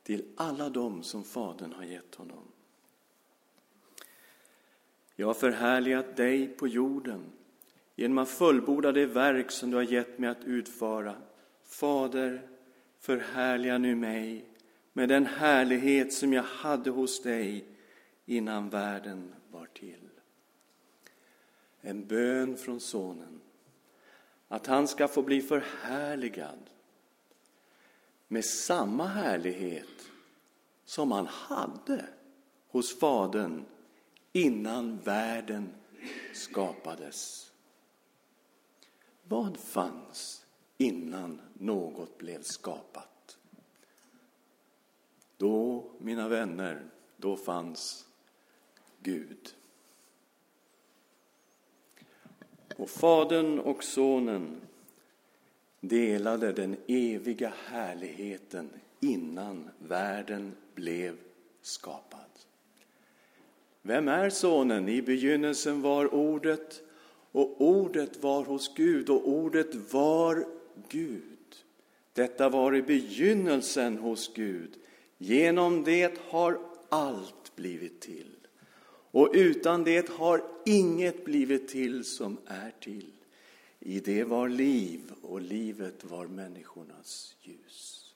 till 0.04 0.26
alla 0.36 0.70
dem 0.70 1.04
som 1.04 1.24
Fadern 1.24 1.74
har 1.74 1.84
gett 1.84 2.16
honom. 2.16 2.44
Jag 5.16 5.28
har 5.28 5.34
förhärligat 5.34 6.18
dig 6.18 6.48
på 6.48 6.68
jorden 6.68 7.32
genom 7.96 8.18
att 8.18 8.30
fullborda 8.30 8.92
det 8.92 9.06
verk 9.06 9.52
som 9.52 9.72
du 9.72 9.78
har 9.78 9.84
gett 9.84 10.20
mig 10.20 10.30
att 10.30 10.44
utföra. 10.44 11.16
Fader, 11.64 12.48
förhärliga 13.00 13.78
nu 13.78 13.96
mig 13.96 14.46
med 14.94 15.10
den 15.10 15.26
härlighet 15.26 16.14
som 16.14 16.34
jag 16.34 16.44
hade 16.44 16.90
hos 16.90 17.22
dig 17.22 17.71
innan 18.32 18.70
världen 18.70 19.34
var 19.52 19.66
till. 19.66 20.10
En 21.82 22.08
bön 22.08 22.58
från 22.58 22.80
Sonen 22.80 23.42
att 24.48 24.68
han 24.68 24.88
ska 24.88 25.08
få 25.08 25.22
bli 25.22 25.42
förhärligad 25.42 26.70
med 28.28 28.46
samma 28.46 29.06
härlighet 29.06 30.12
som 30.86 31.12
han 31.12 31.28
hade 31.28 32.06
hos 32.68 33.00
Fadern 33.00 33.66
innan 34.32 34.98
världen 34.98 35.70
skapades. 36.34 37.52
Vad 39.24 39.58
fanns 39.58 40.46
innan 40.78 41.42
något 41.54 42.18
blev 42.18 42.42
skapat? 42.42 43.38
Då, 45.38 45.86
mina 46.00 46.28
vänner, 46.28 46.86
då 47.18 47.38
fanns 47.38 48.06
Gud. 49.04 49.56
Och 52.76 52.90
Fadern 52.90 53.60
och 53.60 53.84
Sonen 53.84 54.62
delade 55.80 56.52
den 56.52 56.78
eviga 56.88 57.54
härligheten 57.66 58.70
innan 59.00 59.70
världen 59.78 60.56
blev 60.76 61.18
skapad. 61.62 62.20
Vem 63.82 64.08
är 64.08 64.30
Sonen? 64.30 64.90
I 64.90 65.02
begynnelsen 65.02 65.82
var 65.82 66.14
Ordet 66.14 66.82
och 67.32 67.62
Ordet 67.62 68.24
var 68.24 68.46
hos 68.46 68.76
Gud 68.76 69.10
och 69.10 69.30
Ordet 69.30 69.94
var 69.94 70.46
Gud. 70.90 71.24
Detta 72.14 72.50
var 72.50 72.76
i 72.76 72.82
begynnelsen 72.82 73.98
hos 73.98 74.34
Gud. 74.34 74.78
Genom 75.18 75.84
det 75.84 76.18
har 76.30 76.60
allt 76.90 77.56
blivit 77.56 78.02
till. 78.02 78.41
Och 79.12 79.30
utan 79.34 79.84
det 79.84 80.10
har 80.10 80.44
inget 80.66 81.26
blivit 81.26 81.68
till 81.68 82.06
som 82.06 82.38
är 82.46 82.74
till. 82.80 83.12
I 83.80 84.00
det 84.00 84.24
var 84.24 84.50
liv 84.50 85.14
och 85.22 85.42
livet 85.42 86.04
var 86.04 86.28
människornas 86.28 87.36
ljus. 87.42 88.14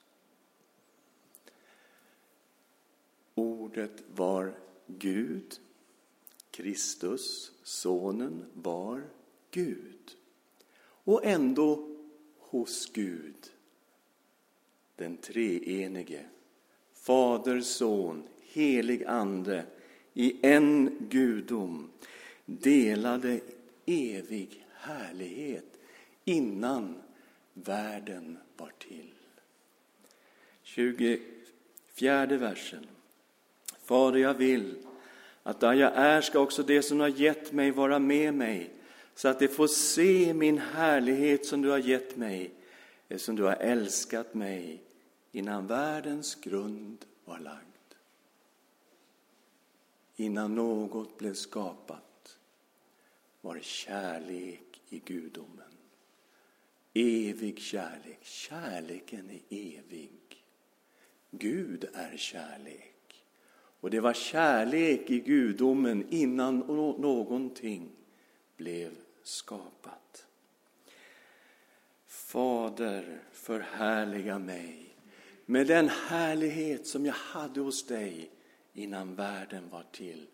Ordet 3.34 4.02
var 4.14 4.54
Gud. 4.86 5.60
Kristus, 6.50 7.52
Sonen, 7.62 8.44
var 8.52 9.04
Gud. 9.50 10.16
Och 10.78 11.24
ändå 11.24 11.96
hos 12.38 12.92
Gud, 12.92 13.52
den 14.96 15.16
treenige, 15.16 16.26
Fader, 16.92 17.60
Son, 17.60 18.28
helig 18.40 19.04
Ande, 19.04 19.66
i 20.18 20.36
en 20.42 20.96
gudom, 21.10 21.90
delade 22.44 23.40
evig 23.86 24.66
härlighet 24.74 25.78
innan 26.24 26.94
världen 27.54 28.38
var 28.56 28.72
till. 28.78 29.10
24 30.62 32.26
versen. 32.26 32.86
Fader, 33.84 34.18
jag 34.18 34.34
vill 34.34 34.74
att 35.42 35.60
där 35.60 35.72
jag 35.72 35.92
är 35.94 36.20
ska 36.20 36.38
också 36.38 36.62
det 36.62 36.82
som 36.82 36.98
du 36.98 37.04
har 37.04 37.20
gett 37.20 37.52
mig 37.52 37.70
vara 37.70 37.98
med 37.98 38.34
mig, 38.34 38.70
så 39.14 39.28
att 39.28 39.38
de 39.38 39.48
får 39.48 39.66
se 39.66 40.34
min 40.34 40.58
härlighet 40.58 41.46
som 41.46 41.62
du 41.62 41.68
har 41.68 41.78
gett 41.78 42.16
mig, 42.16 42.50
eftersom 43.08 43.36
du 43.36 43.42
har 43.42 43.56
älskat 43.56 44.34
mig 44.34 44.82
innan 45.32 45.66
världens 45.66 46.34
grund 46.34 47.04
var 47.24 47.38
lagd. 47.38 47.75
Innan 50.16 50.54
något 50.54 51.18
blev 51.18 51.34
skapat 51.34 52.38
var 53.40 53.58
kärlek 53.60 54.80
i 54.88 54.98
gudomen. 54.98 55.72
Evig 56.94 57.58
kärlek. 57.58 58.18
Kärleken 58.22 59.30
är 59.30 59.40
evig. 59.48 60.44
Gud 61.30 61.84
är 61.94 62.16
kärlek. 62.16 63.24
Och 63.80 63.90
det 63.90 64.00
var 64.00 64.12
kärlek 64.12 65.10
i 65.10 65.20
gudomen 65.20 66.06
innan 66.10 66.58
någonting 66.98 67.90
blev 68.56 68.90
skapat. 69.22 70.26
Fader, 72.06 73.22
förhärliga 73.32 74.38
mig 74.38 74.94
med 75.46 75.66
den 75.66 75.88
härlighet 75.88 76.86
som 76.86 77.06
jag 77.06 77.14
hade 77.14 77.60
hos 77.60 77.86
dig 77.86 78.30
innan 78.78 79.14
världen 79.14 79.68
var 79.70 79.84
till. 79.92 80.26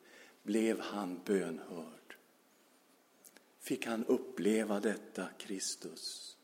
Blev 0.42 0.80
han 0.80 1.20
bönhörd? 1.24 2.16
Fick 3.58 3.86
han 3.86 4.04
uppleva 4.04 4.80
detta, 4.80 5.28
Kristus? 5.38 6.36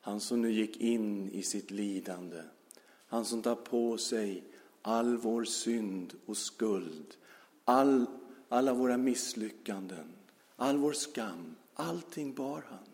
Han 0.00 0.20
som 0.20 0.42
nu 0.42 0.52
gick 0.52 0.76
in 0.76 1.30
i 1.30 1.42
sitt 1.42 1.70
lidande, 1.70 2.42
han 3.06 3.24
som 3.24 3.42
tar 3.42 3.54
på 3.54 3.98
sig 3.98 4.44
all 4.82 5.16
vår 5.16 5.44
synd 5.44 6.14
och 6.26 6.36
skuld, 6.36 7.16
all, 7.64 8.06
alla 8.48 8.74
våra 8.74 8.96
misslyckanden, 8.96 10.12
all 10.56 10.76
vår 10.76 10.92
skam, 10.92 11.56
allting 11.74 12.34
bar 12.34 12.64
han. 12.70 12.88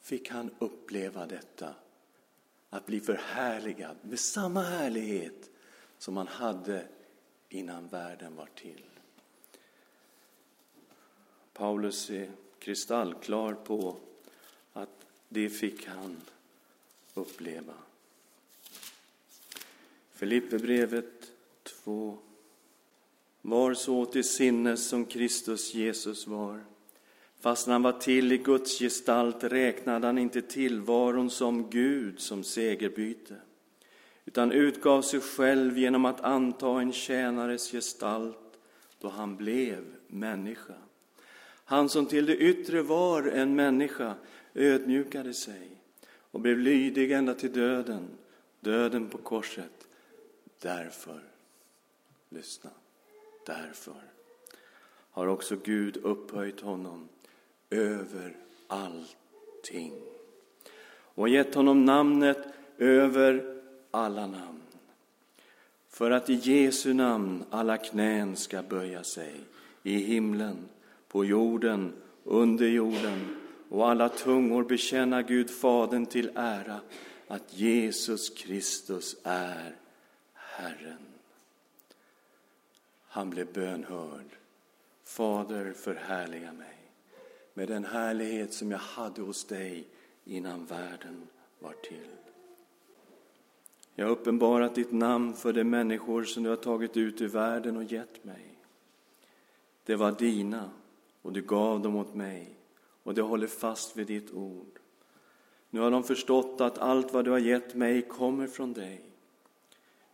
Fick 0.00 0.30
han 0.30 0.50
uppleva 0.58 1.26
detta, 1.26 1.74
att 2.70 2.86
bli 2.86 3.00
förhärligad 3.00 3.96
med 4.02 4.18
samma 4.18 4.62
härlighet 4.62 5.50
som 6.02 6.16
han 6.16 6.26
hade 6.26 6.84
innan 7.48 7.88
världen 7.88 8.36
var 8.36 8.48
till. 8.54 8.82
Paulus 11.52 12.10
är 12.10 12.30
kristallklar 12.58 13.54
på 13.54 13.96
att 14.72 15.06
det 15.28 15.48
fick 15.48 15.86
han 15.86 16.16
uppleva. 17.14 17.74
Filipperbrevet 20.12 21.32
2. 21.62 22.18
Var 23.40 23.74
så 23.74 24.06
till 24.06 24.28
sinnes 24.28 24.88
som 24.88 25.04
Kristus 25.04 25.74
Jesus 25.74 26.26
var. 26.26 26.64
Fast 27.40 27.66
han 27.66 27.82
var 27.82 27.92
till 27.92 28.32
i 28.32 28.38
Guds 28.38 28.78
gestalt 28.78 29.44
räknade 29.44 30.06
han 30.06 30.18
inte 30.18 30.42
tillvaron 30.42 31.30
som 31.30 31.70
Gud 31.70 32.20
som 32.20 32.44
segerbyte, 32.44 33.36
utan 34.24 34.52
utgav 34.52 35.02
sig 35.02 35.20
själv 35.20 35.78
genom 35.78 36.04
att 36.04 36.20
anta 36.20 36.80
en 36.80 36.92
tjänares 36.92 37.70
gestalt 37.70 38.58
då 38.98 39.08
han 39.08 39.36
blev 39.36 39.84
människa. 40.06 40.74
Han 41.64 41.88
som 41.88 42.06
till 42.06 42.26
det 42.26 42.36
yttre 42.36 42.82
var 42.82 43.22
en 43.22 43.54
människa 43.54 44.14
ödmjukade 44.54 45.34
sig 45.34 45.70
och 46.30 46.40
blev 46.40 46.58
lydig 46.58 47.12
ända 47.12 47.34
till 47.34 47.52
döden, 47.52 48.08
döden 48.60 49.08
på 49.08 49.18
korset. 49.18 49.88
Därför, 50.60 51.20
lyssna, 52.28 52.70
därför 53.46 54.02
har 55.10 55.26
också 55.26 55.56
Gud 55.64 55.96
upphöjt 55.96 56.60
honom 56.60 57.08
över 57.70 58.36
allting 58.66 59.92
och 61.14 61.28
gett 61.28 61.54
honom 61.54 61.84
namnet 61.84 62.38
över 62.78 63.61
alla 63.92 64.26
namn. 64.26 64.60
För 65.88 66.10
att 66.10 66.30
i 66.30 66.34
Jesu 66.34 66.94
namn 66.94 67.44
alla 67.50 67.76
knän 67.76 68.36
ska 68.36 68.62
böja 68.62 69.04
sig 69.04 69.34
i 69.82 69.96
himlen, 69.96 70.68
på 71.08 71.24
jorden, 71.24 71.92
under 72.24 72.66
jorden 72.66 73.36
och 73.68 73.88
alla 73.88 74.08
tungor 74.08 74.64
bekänna 74.64 75.22
Gud 75.22 75.50
Fadern 75.50 76.06
till 76.06 76.30
ära 76.34 76.80
att 77.28 77.58
Jesus 77.58 78.30
Kristus 78.30 79.16
är 79.22 79.76
Herren. 80.34 81.06
Han 83.06 83.30
blev 83.30 83.52
bönhörd. 83.52 84.26
Fader, 85.04 85.72
förhärliga 85.72 86.52
mig 86.52 86.78
med 87.54 87.68
den 87.68 87.84
härlighet 87.84 88.54
som 88.54 88.70
jag 88.70 88.78
hade 88.78 89.22
hos 89.22 89.44
dig 89.44 89.86
innan 90.24 90.66
världen 90.66 91.28
var 91.58 91.72
till. 91.72 92.21
Jag 93.94 94.04
har 94.06 94.12
uppenbarat 94.12 94.74
ditt 94.74 94.92
namn 94.92 95.34
för 95.34 95.52
de 95.52 95.64
människor 95.64 96.24
som 96.24 96.42
du 96.42 96.48
har 96.48 96.56
tagit 96.56 96.96
ut 96.96 97.20
ur 97.20 97.28
världen 97.28 97.76
och 97.76 97.84
gett 97.84 98.24
mig. 98.24 98.58
Det 99.84 99.96
var 99.96 100.12
dina 100.12 100.70
och 101.22 101.32
du 101.32 101.42
gav 101.42 101.82
dem 101.82 101.96
åt 101.96 102.14
mig 102.14 102.56
och 103.02 103.14
de 103.14 103.22
håller 103.22 103.46
fast 103.46 103.96
vid 103.96 104.06
ditt 104.06 104.32
ord. 104.32 104.78
Nu 105.70 105.80
har 105.80 105.90
de 105.90 106.04
förstått 106.04 106.60
att 106.60 106.78
allt 106.78 107.12
vad 107.12 107.24
du 107.24 107.30
har 107.30 107.38
gett 107.38 107.74
mig 107.74 108.02
kommer 108.02 108.46
från 108.46 108.72
dig 108.72 109.12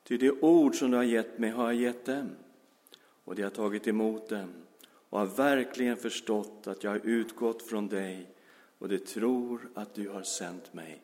Ty 0.08 0.16
det 0.16 0.30
ord 0.30 0.74
som 0.74 0.90
du 0.90 0.96
har 0.96 1.04
gett 1.04 1.38
mig 1.38 1.50
har 1.50 1.64
jag 1.64 1.74
gett 1.74 2.04
dem, 2.04 2.30
och 3.24 3.34
de 3.34 3.42
har 3.42 3.50
tagit 3.50 3.88
emot 3.88 4.28
dem 4.28 4.52
och 4.80 5.18
har 5.18 5.26
verkligen 5.26 5.96
förstått 5.96 6.66
att 6.66 6.84
jag 6.84 6.90
har 6.90 7.00
utgått 7.04 7.62
från 7.62 7.88
dig 7.88 8.30
och 8.78 8.88
de 8.88 8.98
tror 8.98 9.70
att 9.74 9.94
du 9.94 10.08
har 10.08 10.22
sänt 10.22 10.74
mig. 10.74 11.02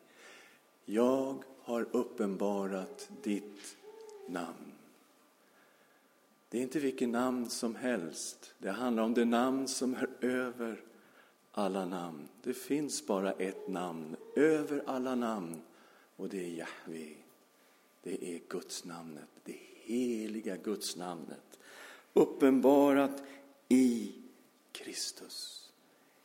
Jag 0.85 1.43
har 1.61 1.87
uppenbarat 1.91 3.09
ditt 3.23 3.77
namn. 4.27 4.71
Det 6.49 6.57
är 6.57 6.61
inte 6.61 6.79
vilket 6.79 7.09
namn 7.09 7.49
som 7.49 7.75
helst. 7.75 8.53
Det 8.57 8.71
handlar 8.71 9.03
om 9.03 9.13
det 9.13 9.25
namn 9.25 9.67
som 9.67 9.93
är 9.95 10.09
över 10.21 10.81
alla 11.51 11.85
namn. 11.85 12.27
Det 12.43 12.53
finns 12.53 13.07
bara 13.07 13.31
ett 13.31 13.67
namn 13.67 14.15
över 14.35 14.83
alla 14.85 15.15
namn 15.15 15.61
och 16.15 16.29
det 16.29 16.45
är 16.45 16.49
Jahve 16.49 17.15
det 18.05 18.35
är 18.35 18.39
Guds 18.49 18.85
namnet, 18.85 19.29
det 19.43 19.57
heliga 19.83 20.55
Guds 20.55 20.95
namnet. 20.95 21.59
Uppenbarat 22.13 23.23
i 23.69 24.15
Kristus. 24.71 25.69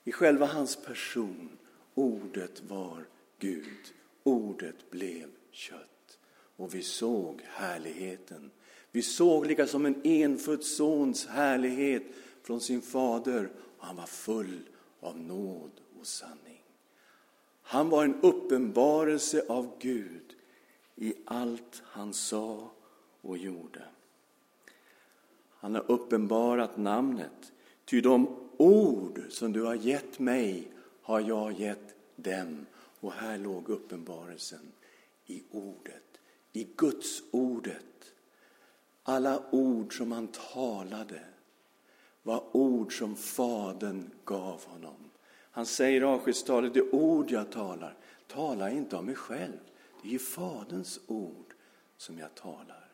I 0.04 0.12
själva 0.12 0.46
hans 0.46 0.76
person. 0.76 1.58
Ordet 1.94 2.62
var 2.68 3.06
Gud. 3.38 3.94
Ordet 4.30 4.90
blev 4.90 5.28
kött. 5.50 6.18
Och 6.56 6.74
vi 6.74 6.82
såg 6.82 7.42
härligheten. 7.46 8.50
Vi 8.90 9.02
såg 9.02 9.46
lika 9.46 9.66
som 9.66 9.86
en 9.86 10.00
enfödd 10.04 10.64
sons 10.64 11.26
härlighet 11.26 12.02
från 12.42 12.60
sin 12.60 12.82
fader 12.82 13.50
och 13.78 13.86
han 13.86 13.96
var 13.96 14.06
full 14.06 14.60
av 15.00 15.18
nåd 15.18 15.70
och 16.00 16.06
sanning. 16.06 16.62
Han 17.62 17.88
var 17.88 18.04
en 18.04 18.20
uppenbarelse 18.20 19.44
av 19.48 19.78
Gud 19.80 20.34
i 20.96 21.14
allt 21.24 21.82
han 21.84 22.14
sa 22.14 22.70
och 23.20 23.38
gjorde. 23.38 23.82
Han 25.50 25.74
har 25.74 25.90
uppenbarat 25.90 26.76
namnet, 26.76 27.52
ty 27.84 28.00
de 28.00 28.36
ord 28.56 29.22
som 29.28 29.52
du 29.52 29.62
har 29.62 29.74
gett 29.74 30.18
mig 30.18 30.72
har 31.02 31.20
jag 31.20 31.52
gett 31.60 31.94
dem. 32.16 32.66
Och 33.00 33.12
här 33.12 33.38
låg 33.38 33.68
uppenbarelsen 33.68 34.72
i 35.26 35.42
ordet, 35.50 36.20
i 36.52 36.68
Guds 36.76 37.22
ordet. 37.30 37.84
Alla 39.02 39.42
ord 39.50 39.96
som 39.96 40.12
han 40.12 40.28
talade 40.28 41.20
var 42.22 42.56
ord 42.56 42.98
som 42.98 43.16
Fadern 43.16 44.10
gav 44.24 44.64
honom. 44.64 45.10
Han 45.50 45.66
säger 45.66 46.00
i 46.00 46.04
avskedstalet, 46.04 46.74
det 46.74 46.90
ord 46.90 47.30
jag 47.30 47.52
talar, 47.52 47.96
talar 48.26 48.68
inte 48.68 48.96
av 48.96 49.04
mig 49.04 49.14
själv. 49.14 49.58
Det 50.02 50.08
är 50.08 50.12
ju 50.12 50.18
Faderns 50.18 51.00
ord 51.06 51.54
som 51.96 52.18
jag 52.18 52.34
talar. 52.34 52.92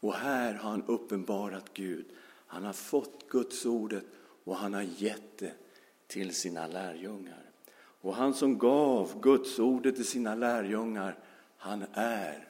Och 0.00 0.14
här 0.14 0.54
har 0.54 0.70
han 0.70 0.82
uppenbarat 0.86 1.74
Gud. 1.74 2.06
Han 2.46 2.64
har 2.64 2.72
fått 2.72 3.28
Guds 3.28 3.66
ordet 3.66 4.04
och 4.44 4.56
han 4.56 4.74
har 4.74 4.82
gett 4.82 5.38
det 5.38 5.52
till 6.06 6.34
sina 6.34 6.66
lärjungar. 6.66 7.45
Och 8.06 8.14
han 8.14 8.34
som 8.34 8.58
gav 8.58 9.20
Guds 9.20 9.58
ordet 9.58 9.96
till 9.96 10.06
sina 10.06 10.34
lärjungar, 10.34 11.18
han 11.56 11.84
är 11.92 12.48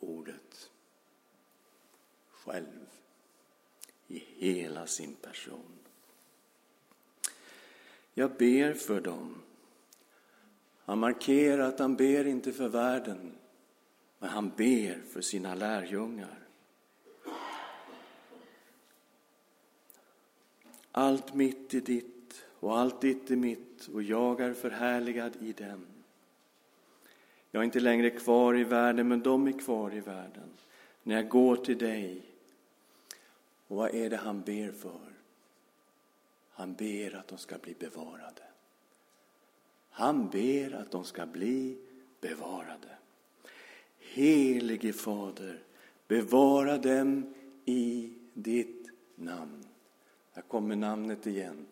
ordet 0.00 0.70
själv 2.30 2.88
i 4.06 4.18
hela 4.18 4.86
sin 4.86 5.14
person. 5.14 5.78
Jag 8.14 8.30
ber 8.36 8.74
för 8.74 9.00
dem. 9.00 9.42
Han 10.84 10.98
markerar 10.98 11.68
att 11.68 11.78
han 11.78 11.96
ber 11.96 12.24
inte 12.24 12.52
för 12.52 12.68
världen, 12.68 13.32
men 14.18 14.30
han 14.30 14.50
ber 14.56 15.02
för 15.12 15.20
sina 15.20 15.54
lärjungar. 15.54 16.48
Allt 20.92 21.34
mitt 21.34 21.74
i 21.74 21.80
ditt 21.80 22.17
och 22.60 22.78
allt 22.78 23.00
ditt 23.00 23.30
är 23.30 23.36
mitt 23.36 23.88
och 23.92 24.02
jag 24.02 24.40
är 24.40 24.54
förhärligad 24.54 25.36
i 25.40 25.52
dem. 25.52 25.86
Jag 27.50 27.60
är 27.60 27.64
inte 27.64 27.80
längre 27.80 28.10
kvar 28.10 28.56
i 28.56 28.64
världen, 28.64 29.08
men 29.08 29.20
de 29.20 29.46
är 29.46 29.58
kvar 29.58 29.94
i 29.94 30.00
världen. 30.00 30.50
När 31.02 31.14
jag 31.14 31.28
går 31.28 31.56
till 31.56 31.78
dig. 31.78 32.22
Och 33.66 33.76
vad 33.76 33.94
är 33.94 34.10
det 34.10 34.16
han 34.16 34.40
ber 34.40 34.72
för? 34.72 35.12
Han 36.50 36.74
ber 36.74 37.16
att 37.16 37.28
de 37.28 37.38
ska 37.38 37.58
bli 37.58 37.74
bevarade. 37.78 38.42
Han 39.90 40.28
ber 40.28 40.74
att 40.74 40.90
de 40.90 41.04
ska 41.04 41.26
bli 41.26 41.78
bevarade. 42.20 42.98
Helige 43.98 44.92
Fader, 44.92 45.58
bevara 46.08 46.78
dem 46.78 47.34
i 47.64 48.12
ditt 48.34 48.90
namn. 49.14 49.64
Här 50.32 50.42
kommer 50.42 50.76
namnet 50.76 51.26
igen. 51.26 51.66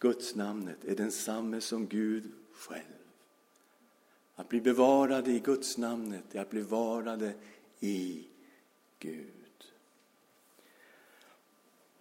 Guds 0.00 0.34
namnet 0.34 0.84
är 0.84 0.96
densamme 0.96 1.60
som 1.60 1.86
Gud 1.86 2.24
själv. 2.52 2.82
Att 4.34 4.48
bli 4.48 4.60
bevarade 4.60 5.30
i 5.30 5.38
Guds 5.38 5.78
namnet 5.78 6.34
är 6.34 6.40
att 6.40 6.50
bli 6.50 6.62
bevarade 6.62 7.32
i 7.80 8.24
Gud. 8.98 9.26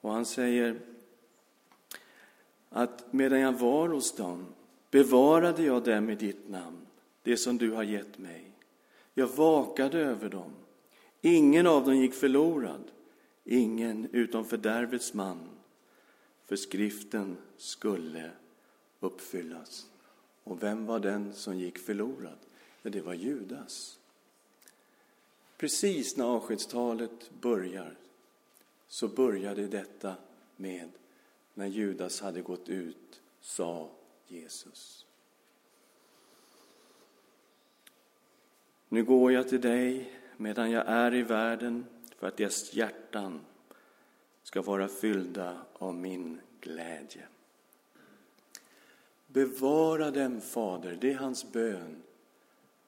Och 0.01 0.11
han 0.11 0.25
säger 0.25 0.79
att 2.69 3.13
medan 3.13 3.39
jag 3.39 3.53
var 3.53 3.89
hos 3.89 4.15
dem 4.15 4.45
bevarade 4.91 5.63
jag 5.63 5.83
dem 5.83 6.09
i 6.09 6.15
ditt 6.15 6.49
namn, 6.49 6.87
det 7.23 7.37
som 7.37 7.57
du 7.57 7.71
har 7.71 7.83
gett 7.83 8.17
mig. 8.17 8.51
Jag 9.13 9.27
vakade 9.27 9.99
över 9.99 10.29
dem. 10.29 10.51
Ingen 11.21 11.67
av 11.67 11.85
dem 11.85 11.97
gick 11.97 12.13
förlorad, 12.13 12.91
ingen 13.43 14.07
utom 14.11 14.45
fördärvets 14.45 15.13
man, 15.13 15.48
för 16.49 16.55
skriften 16.55 17.37
skulle 17.57 18.31
uppfyllas. 18.99 19.89
Och 20.43 20.63
vem 20.63 20.85
var 20.85 20.99
den 20.99 21.33
som 21.33 21.59
gick 21.59 21.77
förlorad? 21.77 22.37
Ja, 22.81 22.89
det 22.89 23.01
var 23.01 23.13
Judas. 23.13 23.99
Precis 25.57 26.17
när 26.17 26.25
avskedstalet 26.25 27.31
börjar 27.41 27.95
så 28.87 29.07
började 29.07 29.67
detta 29.67 30.15
med 30.55 30.89
när 31.53 31.67
Judas 31.67 32.21
hade 32.21 32.41
gått 32.41 32.69
ut, 32.69 33.21
sa 33.41 33.89
Jesus. 34.27 35.05
Nu 38.87 39.03
går 39.03 39.31
jag 39.31 39.49
till 39.49 39.61
dig 39.61 40.13
medan 40.37 40.71
jag 40.71 40.87
är 40.87 41.13
i 41.13 41.21
världen 41.21 41.85
för 42.17 42.27
att 42.27 42.37
deras 42.37 42.73
hjärtan 42.73 43.45
ska 44.49 44.61
vara 44.61 44.87
fyllda 44.87 45.57
av 45.73 45.95
min 45.95 46.41
glädje. 46.61 47.27
Bevara 49.27 50.11
dem, 50.11 50.41
Fader, 50.41 50.97
det 51.01 51.11
är 51.11 51.15
hans 51.15 51.51
bön, 51.51 52.03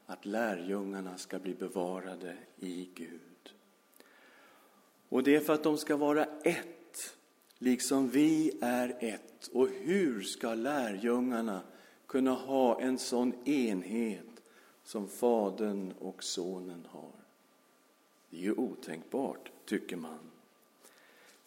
att 0.05 0.25
lärjungarna 0.25 1.17
ska 1.17 1.39
bli 1.39 1.53
bevarade 1.53 2.37
i 2.59 2.89
Gud. 2.95 3.53
Och 5.09 5.23
det 5.23 5.35
är 5.35 5.39
för 5.39 5.53
att 5.53 5.63
de 5.63 5.77
ska 5.77 5.97
vara 5.97 6.25
ett, 6.43 7.17
liksom 7.57 8.09
vi 8.09 8.57
är 8.61 8.95
ett. 8.99 9.47
Och 9.53 9.67
hur 9.67 10.21
ska 10.21 10.53
lärjungarna 10.53 11.61
kunna 12.07 12.31
ha 12.31 12.81
en 12.81 12.97
sån 12.97 13.47
enhet 13.47 14.43
som 14.83 15.07
Fadern 15.07 15.93
och 15.99 16.23
Sonen 16.23 16.87
har? 16.89 17.25
Det 18.29 18.37
är 18.37 18.41
ju 18.41 18.53
otänkbart, 18.53 19.51
tycker 19.65 19.95
man. 19.95 20.30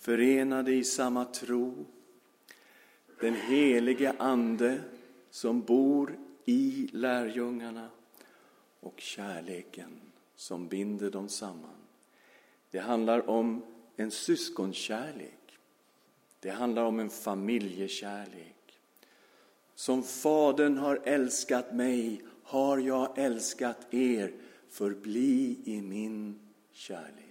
Förenade 0.04 0.72
i 0.72 0.84
samma 0.84 1.24
tro, 1.24 1.86
den 3.20 3.34
helige 3.34 4.14
Ande 4.18 4.80
som 5.30 5.62
bor 5.62 6.18
i 6.44 6.88
lärjungarna 6.92 7.90
och 8.80 9.00
kärleken 9.00 10.00
som 10.34 10.68
binder 10.68 11.10
dem 11.10 11.28
samman. 11.28 11.76
Det 12.70 12.78
handlar 12.78 13.30
om 13.30 13.62
en 13.96 14.10
syskonkärlek. 14.10 15.58
Det 16.40 16.50
handlar 16.50 16.84
om 16.84 17.00
en 17.00 17.10
familjekärlek. 17.10 18.80
Som 19.74 20.02
Fadern 20.02 20.78
har 20.78 21.00
älskat 21.04 21.74
mig 21.74 22.22
har 22.42 22.78
jag 22.78 23.18
älskat 23.18 23.94
er. 23.94 24.32
Förbli 24.68 25.58
i 25.64 25.82
min 25.82 26.40
kärlek. 26.72 27.23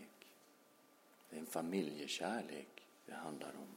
Det 1.33 1.37
är 1.37 1.39
en 1.39 1.45
familjekärlek 1.45 2.87
det 3.05 3.13
handlar 3.13 3.49
om. 3.49 3.67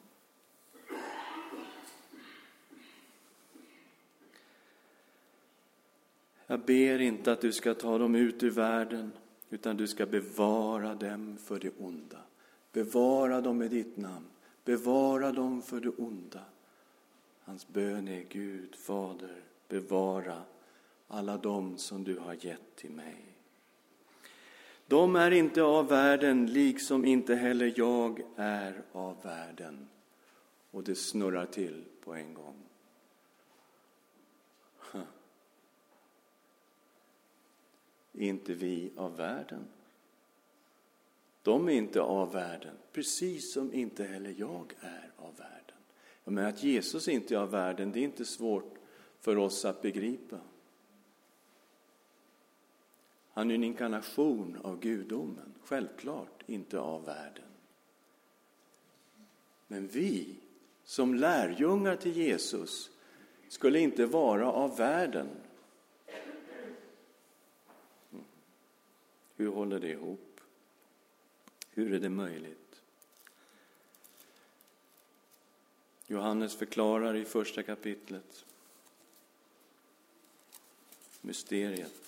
Jag 6.46 6.60
ber 6.60 6.98
inte 6.98 7.32
att 7.32 7.40
du 7.40 7.52
ska 7.52 7.74
ta 7.74 7.98
dem 7.98 8.14
ut 8.14 8.42
ur 8.42 8.50
världen, 8.50 9.12
utan 9.50 9.76
du 9.76 9.86
ska 9.86 10.06
bevara 10.06 10.94
dem 10.94 11.38
för 11.38 11.60
det 11.60 11.70
onda. 11.78 12.18
Bevara 12.72 13.40
dem 13.40 13.58
med 13.58 13.70
ditt 13.70 13.96
namn. 13.96 14.26
Bevara 14.64 15.32
dem 15.32 15.62
för 15.62 15.80
det 15.80 15.88
onda. 15.90 16.44
Hans 17.40 17.68
bön 17.68 18.08
är 18.08 18.24
Gud, 18.28 18.74
Fader, 18.74 19.42
bevara 19.68 20.42
alla 21.08 21.36
dem 21.36 21.78
som 21.78 22.04
du 22.04 22.18
har 22.18 22.36
gett 22.40 22.76
till 22.76 22.90
mig. 22.90 23.35
De 24.86 25.16
är 25.16 25.30
inte 25.30 25.62
av 25.62 25.88
världen, 25.88 26.46
liksom 26.46 27.04
inte 27.04 27.34
heller 27.34 27.72
jag 27.76 28.22
är 28.36 28.82
av 28.92 29.22
världen. 29.22 29.88
Och 30.70 30.84
det 30.84 30.94
snurrar 30.94 31.46
till 31.46 31.84
på 32.04 32.14
en 32.14 32.34
gång. 32.34 32.62
Är 38.12 38.28
inte 38.28 38.54
vi 38.54 38.92
av 38.96 39.16
världen? 39.16 39.64
De 41.42 41.68
är 41.68 41.72
inte 41.72 42.00
av 42.00 42.32
världen, 42.32 42.76
precis 42.92 43.52
som 43.52 43.74
inte 43.74 44.04
heller 44.04 44.34
jag 44.38 44.74
är 44.80 45.10
av 45.16 45.36
världen. 45.36 45.76
Men 46.24 46.46
att 46.46 46.62
Jesus 46.62 47.08
inte 47.08 47.34
är 47.34 47.38
av 47.38 47.50
världen, 47.50 47.92
det 47.92 48.00
är 48.00 48.04
inte 48.04 48.24
svårt 48.24 48.74
för 49.20 49.38
oss 49.38 49.64
att 49.64 49.82
begripa. 49.82 50.40
Han 53.36 53.50
är 53.50 53.54
en 53.54 53.64
inkarnation 53.64 54.60
av 54.64 54.80
gudomen, 54.80 55.54
självklart 55.64 56.42
inte 56.46 56.78
av 56.80 57.04
världen. 57.04 57.44
Men 59.66 59.88
vi 59.88 60.36
som 60.84 61.14
lärjungar 61.14 61.96
till 61.96 62.16
Jesus 62.16 62.90
skulle 63.48 63.78
inte 63.80 64.06
vara 64.06 64.52
av 64.52 64.76
världen. 64.76 65.28
Hur 69.36 69.48
håller 69.48 69.80
det 69.80 69.90
ihop? 69.90 70.40
Hur 71.70 71.94
är 71.94 72.00
det 72.00 72.08
möjligt? 72.08 72.82
Johannes 76.06 76.56
förklarar 76.56 77.14
i 77.16 77.24
första 77.24 77.62
kapitlet 77.62 78.44
mysteriet. 81.20 82.05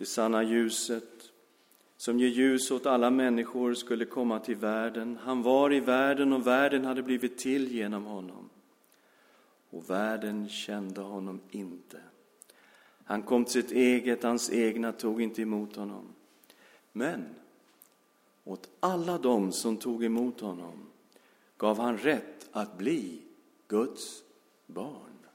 Det 0.00 0.06
sanna 0.06 0.42
ljuset 0.42 1.32
som 1.96 2.18
ger 2.18 2.28
ljus 2.28 2.70
åt 2.70 2.86
alla 2.86 3.10
människor 3.10 3.74
skulle 3.74 4.04
komma 4.04 4.38
till 4.38 4.56
världen. 4.56 5.18
Han 5.22 5.42
var 5.42 5.72
i 5.72 5.80
världen 5.80 6.32
och 6.32 6.46
världen 6.46 6.84
hade 6.84 7.02
blivit 7.02 7.38
till 7.38 7.72
genom 7.72 8.04
honom. 8.04 8.50
Och 9.70 9.90
världen 9.90 10.48
kände 10.48 11.00
honom 11.00 11.40
inte. 11.50 12.00
Han 13.04 13.22
kom 13.22 13.44
till 13.44 13.52
sitt 13.52 13.72
eget, 13.72 14.22
hans 14.22 14.50
egna 14.50 14.92
tog 14.92 15.22
inte 15.22 15.42
emot 15.42 15.76
honom. 15.76 16.04
Men 16.92 17.24
åt 18.44 18.68
alla 18.80 19.18
dem 19.18 19.52
som 19.52 19.76
tog 19.76 20.04
emot 20.04 20.40
honom 20.40 20.86
gav 21.56 21.78
han 21.78 21.98
rätt 21.98 22.48
att 22.52 22.78
bli 22.78 23.22
Guds 23.68 24.22
barn. 24.66 25.26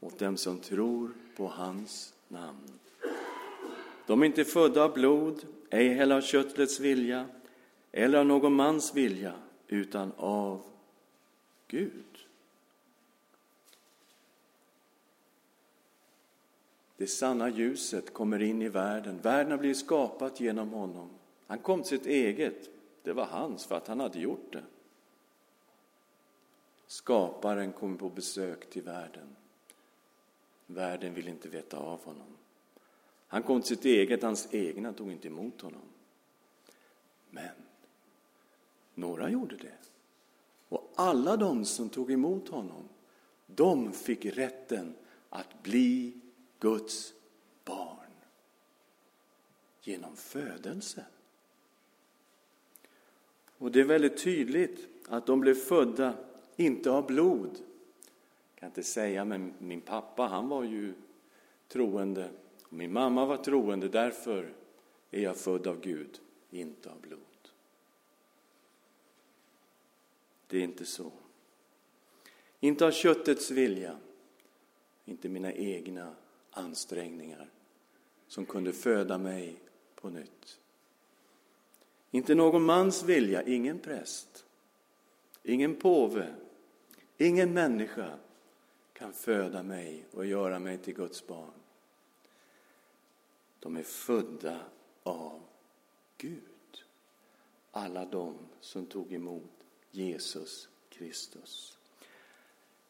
Åt 0.00 0.18
dem 0.18 0.36
som 0.36 0.58
tror 0.58 1.12
på 1.36 1.46
hans 1.46 2.14
namn. 2.28 2.77
De 4.08 4.22
är 4.22 4.26
inte 4.26 4.44
födda 4.44 4.84
av 4.84 4.92
blod, 4.92 5.46
ej 5.70 5.88
heller 5.88 6.16
av 6.16 6.20
köttets 6.20 6.80
vilja 6.80 7.28
eller 7.92 8.18
av 8.18 8.26
någon 8.26 8.52
mans 8.52 8.94
vilja, 8.94 9.34
utan 9.66 10.12
av 10.16 10.62
Gud. 11.66 12.26
Det 16.96 17.06
sanna 17.06 17.48
ljuset 17.48 18.12
kommer 18.12 18.42
in 18.42 18.62
i 18.62 18.68
världen. 18.68 19.18
Världen 19.22 19.50
har 19.50 19.58
blivit 19.58 19.78
skapat 19.78 20.40
genom 20.40 20.70
honom. 20.70 21.10
Han 21.46 21.58
kom 21.58 21.82
till 21.82 21.98
sitt 21.98 22.06
eget. 22.06 22.70
Det 23.02 23.12
var 23.12 23.24
hans 23.24 23.66
för 23.66 23.74
att 23.74 23.88
han 23.88 24.00
hade 24.00 24.18
gjort 24.18 24.52
det. 24.52 24.64
Skaparen 26.86 27.72
kom 27.72 27.96
på 27.96 28.08
besök 28.08 28.70
till 28.70 28.82
världen. 28.82 29.36
Världen 30.66 31.14
vill 31.14 31.28
inte 31.28 31.48
veta 31.48 31.76
av 31.76 32.04
honom. 32.04 32.36
Han 33.28 33.42
kom 33.42 33.60
till 33.60 33.68
sitt 33.68 33.84
eget, 33.84 34.22
hans 34.22 34.54
egna 34.54 34.92
tog 34.92 35.12
inte 35.12 35.28
emot 35.28 35.60
honom. 35.60 35.82
Men 37.30 37.54
några 38.94 39.30
gjorde 39.30 39.56
det. 39.56 39.72
Och 40.68 40.92
alla 40.94 41.36
de 41.36 41.64
som 41.64 41.88
tog 41.88 42.12
emot 42.12 42.48
honom, 42.48 42.88
de 43.46 43.92
fick 43.92 44.24
rätten 44.24 44.94
att 45.28 45.62
bli 45.62 46.20
Guds 46.60 47.14
barn 47.64 48.10
genom 49.82 50.16
födelse. 50.16 51.04
Och 53.58 53.72
det 53.72 53.80
är 53.80 53.84
väldigt 53.84 54.22
tydligt 54.22 54.88
att 55.08 55.26
de 55.26 55.40
blev 55.40 55.54
födda, 55.54 56.14
inte 56.56 56.90
av 56.90 57.06
blod. 57.06 57.50
Jag 58.54 58.60
kan 58.60 58.68
inte 58.68 58.82
säga, 58.82 59.24
men 59.24 59.54
min 59.58 59.80
pappa 59.80 60.26
han 60.26 60.48
var 60.48 60.64
ju 60.64 60.94
troende 61.68 62.30
min 62.68 62.92
mamma 62.92 63.26
var 63.26 63.36
troende, 63.36 63.88
därför 63.88 64.52
är 65.10 65.22
jag 65.22 65.36
född 65.36 65.66
av 65.66 65.80
Gud, 65.80 66.20
inte 66.50 66.90
av 66.90 67.00
blod. 67.00 67.20
Det 70.46 70.58
är 70.58 70.62
inte 70.62 70.84
så. 70.84 71.12
Inte 72.60 72.86
av 72.86 72.90
köttets 72.90 73.50
vilja, 73.50 73.98
inte 75.04 75.28
mina 75.28 75.52
egna 75.52 76.14
ansträngningar 76.50 77.48
som 78.28 78.46
kunde 78.46 78.72
föda 78.72 79.18
mig 79.18 79.56
på 79.94 80.10
nytt. 80.10 80.60
Inte 82.10 82.34
någon 82.34 82.62
mans 82.62 83.04
vilja, 83.04 83.42
ingen 83.42 83.78
präst, 83.78 84.44
ingen 85.42 85.74
påve, 85.74 86.34
ingen 87.18 87.52
människa 87.52 88.18
kan 88.92 89.12
föda 89.12 89.62
mig 89.62 90.04
och 90.12 90.26
göra 90.26 90.58
mig 90.58 90.78
till 90.78 90.94
Guds 90.94 91.26
barn. 91.26 91.50
De 93.60 93.76
är 93.76 93.82
födda 93.82 94.60
av 95.02 95.42
Gud. 96.18 96.42
Alla 97.70 98.04
de 98.04 98.34
som 98.60 98.86
tog 98.86 99.12
emot 99.12 99.66
Jesus 99.90 100.68
Kristus. 100.88 101.78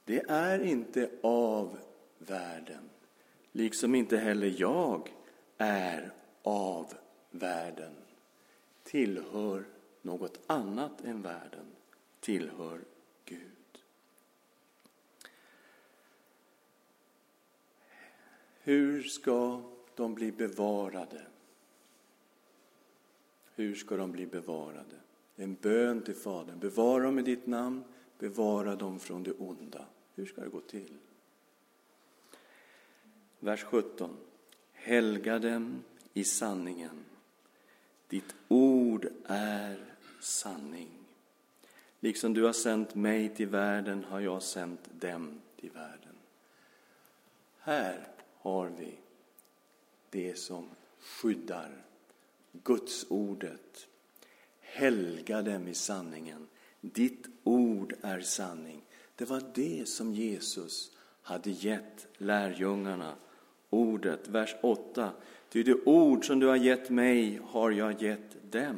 Det 0.05 0.25
är 0.29 0.65
inte 0.65 1.11
av 1.23 1.79
världen, 2.19 2.91
liksom 3.53 3.95
inte 3.95 4.17
heller 4.17 4.55
jag 4.59 5.15
är 5.59 6.13
av 6.43 6.95
världen, 7.31 7.95
tillhör 8.83 9.65
något 10.03 10.41
annat 10.47 11.01
än 11.05 11.23
världen, 11.23 11.67
tillhör 12.21 12.81
Gud. 13.25 13.83
Hur 18.61 19.03
ska 19.03 19.63
de 19.99 20.15
blir 20.15 20.33
bevarade. 20.33 21.23
Hur 23.55 23.75
ska 23.75 23.97
de 23.97 24.13
bli 24.13 24.27
bevarade? 24.27 24.97
En 25.37 25.55
bön 25.55 26.03
till 26.03 26.15
Fadern. 26.15 26.59
Bevara 26.59 27.03
dem 27.03 27.19
i 27.19 27.23
ditt 27.23 27.47
namn, 27.47 27.85
bevara 28.19 28.77
dem 28.77 28.99
från 28.99 29.23
det 29.23 29.33
onda. 29.33 29.87
Hur 30.15 30.27
ska 30.27 30.41
det 30.41 30.49
gå 30.49 30.61
till? 30.61 30.97
Vers 33.39 33.63
17. 33.65 34.17
Helga 34.73 35.39
dem 35.39 35.85
i 36.15 36.25
sanningen. 36.25 37.05
Ditt 38.09 38.35
ord 38.49 39.09
är 39.25 39.95
sanning. 40.21 40.91
Liksom 42.01 42.35
du 42.35 42.45
har 42.45 42.53
sänt 42.53 42.95
mig 42.95 43.35
till 43.35 43.49
världen 43.49 44.05
har 44.05 44.21
jag 44.21 44.43
sänt 44.43 44.89
dem 45.01 45.41
till 45.61 45.71
världen. 45.71 46.15
Här 47.59 48.09
har 48.39 48.67
vi 48.67 48.99
det 50.11 50.39
som 50.39 50.69
skyddar. 51.01 51.85
Guds 52.53 53.07
ordet. 53.09 53.89
Helga 54.61 55.43
dem 55.43 55.69
i 55.69 55.75
sanningen. 55.75 56.47
Ditt 56.81 57.27
ord 57.45 57.95
är 58.03 58.21
sanning. 58.21 58.83
Det 59.17 59.25
var 59.25 59.43
det 59.55 59.89
som 59.89 60.15
Jesus 60.15 60.93
hade 61.23 61.51
gett 61.51 62.07
lärjungarna. 62.17 63.15
Ordet, 63.71 64.29
vers 64.29 64.55
8. 64.63 65.13
Ty 65.49 65.63
det 65.63 65.85
ord 65.85 66.27
som 66.27 66.41
du 66.41 66.47
har 66.47 66.57
gett 66.57 66.91
mig 66.91 67.41
har 67.45 67.71
jag 67.71 68.03
gett 68.03 68.53
dem. 68.53 68.77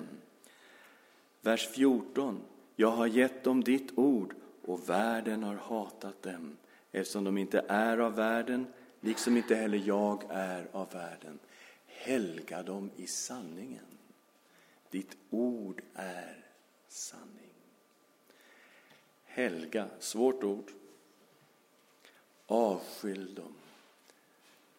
Vers 1.40 1.68
14. 1.68 2.40
Jag 2.76 2.90
har 2.90 3.06
gett 3.06 3.44
dem 3.44 3.64
ditt 3.64 3.98
ord 3.98 4.34
och 4.62 4.88
världen 4.88 5.42
har 5.42 5.54
hatat 5.54 6.22
dem 6.22 6.56
eftersom 6.92 7.24
de 7.24 7.38
inte 7.38 7.64
är 7.68 7.98
av 7.98 8.14
världen 8.14 8.66
liksom 9.00 9.36
inte 9.36 9.54
heller 9.54 9.78
jag 9.78 10.24
är 10.30 10.68
av 10.72 10.92
världen. 10.92 11.38
Helga 11.86 12.62
dem 12.62 12.90
i 12.96 13.06
sanningen. 13.06 13.98
Ditt 14.90 15.16
ord 15.30 15.82
är 15.94 16.44
sanning. 16.88 17.54
Helga, 19.24 19.88
svårt 19.98 20.44
ord. 20.44 20.70
Avskilj 22.46 23.34
dem. 23.34 23.54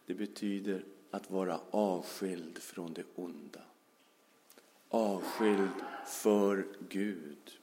Det 0.05 0.13
betyder 0.13 0.85
att 1.11 1.31
vara 1.31 1.59
avskild 1.71 2.57
från 2.57 2.93
det 2.93 3.03
onda. 3.15 3.61
Avskild 4.89 5.69
för 6.05 6.65
Gud. 6.89 7.59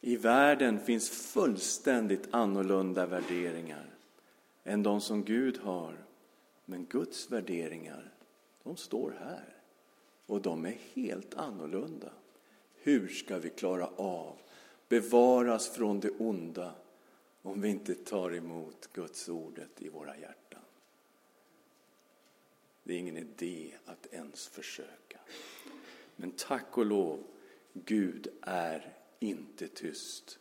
I 0.00 0.16
världen 0.16 0.80
finns 0.80 1.10
fullständigt 1.10 2.28
annorlunda 2.30 3.06
värderingar 3.06 3.91
än 4.64 4.82
de 4.82 5.00
som 5.00 5.24
Gud 5.24 5.58
har. 5.58 6.04
Men 6.64 6.86
Guds 6.86 7.30
värderingar, 7.30 8.14
de 8.62 8.76
står 8.76 9.16
här. 9.20 9.56
Och 10.26 10.42
de 10.42 10.66
är 10.66 10.78
helt 10.94 11.34
annorlunda. 11.34 12.12
Hur 12.74 13.08
ska 13.08 13.38
vi 13.38 13.50
klara 13.50 13.86
av, 13.96 14.36
bevaras 14.88 15.68
från 15.68 16.00
det 16.00 16.10
onda 16.10 16.74
om 17.42 17.60
vi 17.60 17.68
inte 17.68 17.94
tar 17.94 18.34
emot 18.34 18.88
Guds 18.92 19.28
ordet 19.28 19.82
i 19.82 19.88
våra 19.88 20.16
hjärtan? 20.16 20.62
Det 22.82 22.94
är 22.94 22.98
ingen 22.98 23.16
idé 23.16 23.74
att 23.84 24.06
ens 24.06 24.48
försöka. 24.48 25.18
Men 26.16 26.30
tack 26.30 26.78
och 26.78 26.86
lov, 26.86 27.24
Gud 27.72 28.28
är 28.42 28.96
inte 29.18 29.68
tyst. 29.68 30.38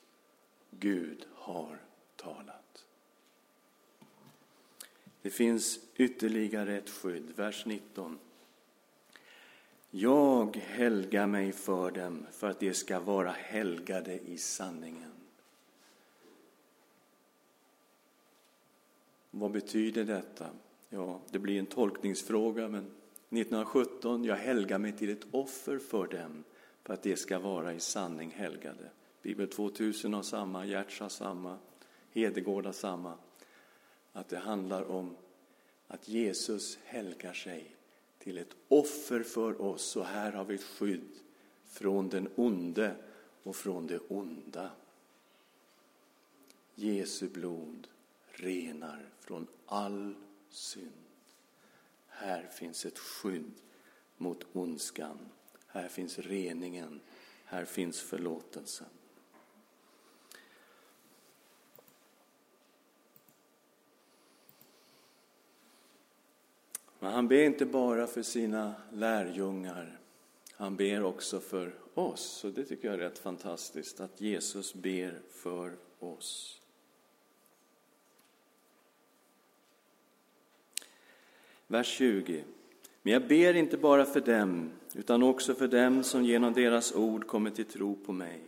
Gud 0.69 1.27
har 1.33 1.81
talat. 2.15 2.85
Det 5.21 5.29
finns 5.29 5.79
ytterligare 5.95 6.77
ett 6.77 6.89
skydd, 6.89 7.33
vers 7.35 7.65
19. 7.65 8.19
Jag 9.91 10.55
helgar 10.55 11.27
mig 11.27 11.51
för 11.51 11.91
dem 11.91 12.25
för 12.31 12.49
att 12.49 12.59
de 12.59 12.73
ska 12.73 12.99
vara 12.99 13.31
helgade 13.31 14.19
i 14.19 14.37
sanningen. 14.37 15.11
Vad 19.31 19.51
betyder 19.51 20.03
detta? 20.03 20.45
Ja, 20.89 21.19
det 21.29 21.39
blir 21.39 21.59
en 21.59 21.65
tolkningsfråga, 21.65 22.67
men 22.67 22.83
1917, 23.29 24.23
jag 24.23 24.35
helgar 24.35 24.79
mig 24.79 24.91
till 24.91 25.09
ett 25.09 25.27
offer 25.31 25.79
för 25.79 26.07
dem, 26.07 26.43
för 26.83 26.93
att 26.93 27.03
de 27.03 27.15
ska 27.15 27.39
vara 27.39 27.73
i 27.73 27.79
sanning 27.79 28.31
helgade. 28.31 28.89
Bibel 29.21 29.47
2000 29.47 30.13
har 30.13 30.23
samma, 30.23 30.65
Gertz 30.65 30.99
har 30.99 31.09
samma, 31.09 31.57
Hedegård 32.11 32.65
har 32.65 32.73
samma. 32.73 33.13
Att 34.13 34.29
det 34.29 34.37
handlar 34.37 34.83
om 34.83 35.15
att 35.87 36.07
Jesus 36.07 36.79
helgar 36.83 37.33
sig 37.33 37.75
till 38.19 38.37
ett 38.37 38.55
offer 38.67 39.23
för 39.23 39.61
oss. 39.61 39.95
Och 39.95 40.05
här 40.05 40.31
har 40.31 40.45
vi 40.45 40.55
ett 40.55 40.63
skydd 40.63 41.19
från 41.65 42.09
den 42.09 42.29
onde 42.35 42.95
och 43.43 43.55
från 43.55 43.87
det 43.87 43.99
onda. 43.99 44.71
Jesu 46.75 47.29
blod 47.29 47.87
renar 48.31 49.09
från 49.19 49.47
all 49.65 50.15
synd. 50.49 50.91
Här 52.07 52.47
finns 52.47 52.85
ett 52.85 52.99
skydd 52.99 53.53
mot 54.17 54.45
ondskan. 54.53 55.17
Här 55.67 55.87
finns 55.87 56.19
reningen. 56.19 57.01
Här 57.45 57.65
finns 57.65 58.01
förlåtelsen. 58.01 58.87
Men 67.03 67.11
han 67.11 67.27
ber 67.27 67.43
inte 67.43 67.65
bara 67.65 68.07
för 68.07 68.21
sina 68.21 68.73
lärjungar, 68.93 69.99
han 70.53 70.75
ber 70.75 71.03
också 71.03 71.39
för 71.39 71.73
oss. 71.93 72.43
Och 72.43 72.51
det 72.51 72.63
tycker 72.63 72.87
jag 72.87 72.95
är 72.95 72.99
rätt 72.99 73.19
fantastiskt, 73.19 73.99
att 73.99 74.21
Jesus 74.21 74.73
ber 74.73 75.19
för 75.31 75.71
oss. 75.99 76.61
Vers 81.67 81.87
20. 81.87 82.43
Men 83.01 83.13
jag 83.13 83.27
ber 83.27 83.53
inte 83.53 83.77
bara 83.77 84.05
för 84.05 84.21
dem, 84.21 84.71
utan 84.93 85.23
också 85.23 85.53
för 85.53 85.67
dem 85.67 86.03
som 86.03 86.23
genom 86.23 86.53
deras 86.53 86.95
ord 86.95 87.27
kommer 87.27 87.49
till 87.49 87.65
tro 87.65 87.95
på 87.95 88.13
mig. 88.13 88.39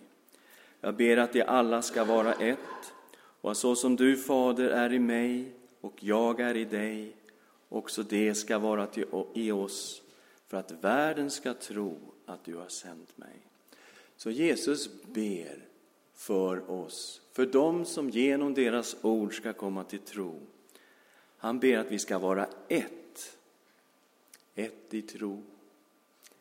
Jag 0.81 0.95
ber 0.95 1.17
att 1.17 1.33
de 1.33 1.43
alla 1.43 1.81
ska 1.81 2.03
vara 2.03 2.33
ett, 2.33 2.93
och 3.41 3.51
att 3.51 3.57
så 3.57 3.75
som 3.75 3.95
du, 3.95 4.17
Fader, 4.17 4.69
är 4.69 4.93
i 4.93 4.99
mig 4.99 5.51
och 5.81 6.03
jag 6.03 6.39
är 6.39 6.57
i 6.57 6.65
dig, 6.65 7.15
också 7.73 8.03
det 8.03 8.35
ska 8.35 8.59
vara 8.59 8.87
till, 8.87 9.05
i 9.33 9.51
oss, 9.51 10.01
för 10.47 10.57
att 10.57 10.71
världen 10.71 11.31
ska 11.31 11.53
tro 11.53 11.97
att 12.25 12.43
du 12.43 12.55
har 12.55 12.67
sänt 12.67 13.17
mig. 13.17 13.39
Så 14.15 14.31
Jesus 14.31 14.89
ber 15.03 15.67
för 16.13 16.71
oss, 16.71 17.21
för 17.31 17.45
dem 17.45 17.85
som 17.85 18.09
genom 18.09 18.53
deras 18.53 18.95
ord 19.01 19.37
ska 19.37 19.53
komma 19.53 19.83
till 19.83 19.99
tro. 19.99 20.39
Han 21.37 21.59
ber 21.59 21.77
att 21.77 21.91
vi 21.91 21.99
ska 21.99 22.19
vara 22.19 22.47
ett. 22.67 23.37
Ett 24.55 24.93
i 24.93 25.01
tro, 25.01 25.43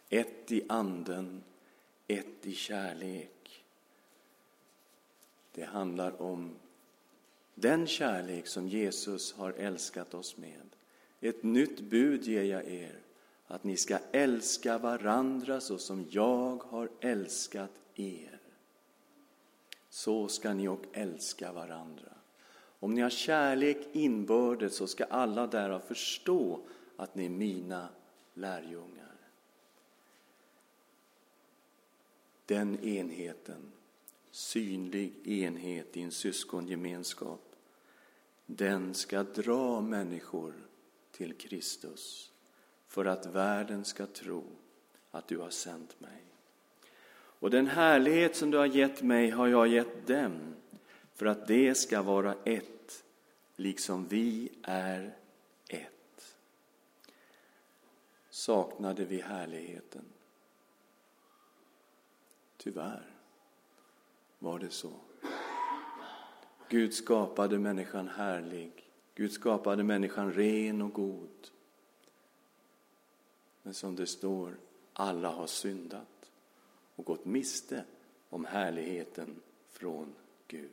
ett 0.08 0.52
i 0.52 0.62
anden, 0.68 1.42
ett 2.08 2.46
i 2.46 2.54
kärlek. 2.54 3.64
Det 5.52 5.64
handlar 5.64 6.22
om 6.22 6.54
den 7.54 7.86
kärlek 7.86 8.46
som 8.46 8.68
Jesus 8.68 9.32
har 9.32 9.52
älskat 9.52 10.14
oss 10.14 10.36
med. 10.36 10.71
Ett 11.24 11.42
nytt 11.42 11.80
bud 11.80 12.24
ger 12.24 12.42
jag 12.42 12.68
er, 12.68 12.98
att 13.46 13.64
ni 13.64 13.76
ska 13.76 13.98
älska 14.12 14.78
varandra 14.78 15.60
så 15.60 15.78
som 15.78 16.06
jag 16.10 16.62
har 16.62 16.88
älskat 17.00 17.70
er. 17.94 18.40
Så 19.88 20.28
ska 20.28 20.54
ni 20.54 20.68
och 20.68 20.84
älska 20.92 21.52
varandra. 21.52 22.12
Om 22.54 22.94
ni 22.94 23.00
har 23.00 23.10
kärlek 23.10 23.88
inbördes 23.92 24.76
så 24.76 24.86
ska 24.86 25.04
alla 25.04 25.46
därav 25.46 25.80
förstå 25.80 26.60
att 26.96 27.14
ni 27.14 27.24
är 27.24 27.30
mina 27.30 27.88
lärjungar. 28.34 29.16
Den 32.46 32.84
enheten, 32.84 33.72
synlig 34.30 35.28
enhet 35.28 35.96
i 35.96 36.02
en 36.02 36.10
syskongemenskap, 36.10 37.56
den 38.46 38.94
ska 38.94 39.22
dra 39.22 39.80
människor 39.80 40.54
till 41.12 41.34
Kristus 41.34 42.32
för 42.86 43.04
att 43.04 43.26
världen 43.26 43.84
ska 43.84 44.06
tro 44.06 44.44
att 45.10 45.28
du 45.28 45.38
har 45.38 45.50
sänt 45.50 46.00
mig. 46.00 46.22
Och 47.14 47.50
den 47.50 47.66
härlighet 47.66 48.36
som 48.36 48.50
du 48.50 48.58
har 48.58 48.66
gett 48.66 49.02
mig 49.02 49.30
har 49.30 49.46
jag 49.46 49.68
gett 49.68 50.06
dem 50.06 50.54
för 51.14 51.26
att 51.26 51.46
det 51.46 51.74
ska 51.74 52.02
vara 52.02 52.34
ett, 52.44 53.04
liksom 53.56 54.08
vi 54.08 54.48
är 54.62 55.16
ett. 55.68 56.36
Saknade 58.30 59.04
vi 59.04 59.20
härligheten? 59.20 60.04
Tyvärr 62.56 63.10
var 64.38 64.58
det 64.58 64.70
så. 64.70 64.92
Gud 66.68 66.94
skapade 66.94 67.58
människan 67.58 68.08
härlig 68.08 68.81
Gud 69.14 69.32
skapade 69.32 69.82
människan 69.82 70.32
ren 70.32 70.82
och 70.82 70.92
god. 70.92 71.50
Men 73.62 73.74
som 73.74 73.96
det 73.96 74.06
står, 74.06 74.56
alla 74.92 75.28
har 75.28 75.46
syndat 75.46 76.30
och 76.96 77.04
gått 77.04 77.24
miste 77.24 77.84
om 78.28 78.44
härligheten 78.44 79.40
från 79.70 80.14
Gud. 80.48 80.70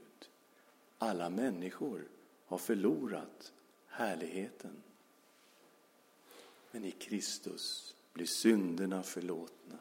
Alla 0.97 1.29
människor 1.29 2.07
har 2.45 2.57
förlorat 2.57 3.53
härligheten. 3.87 4.83
Men 6.71 6.85
i 6.85 6.91
Kristus 6.91 7.95
blir 8.13 8.25
synderna 8.25 9.03
förlåtna. 9.03 9.77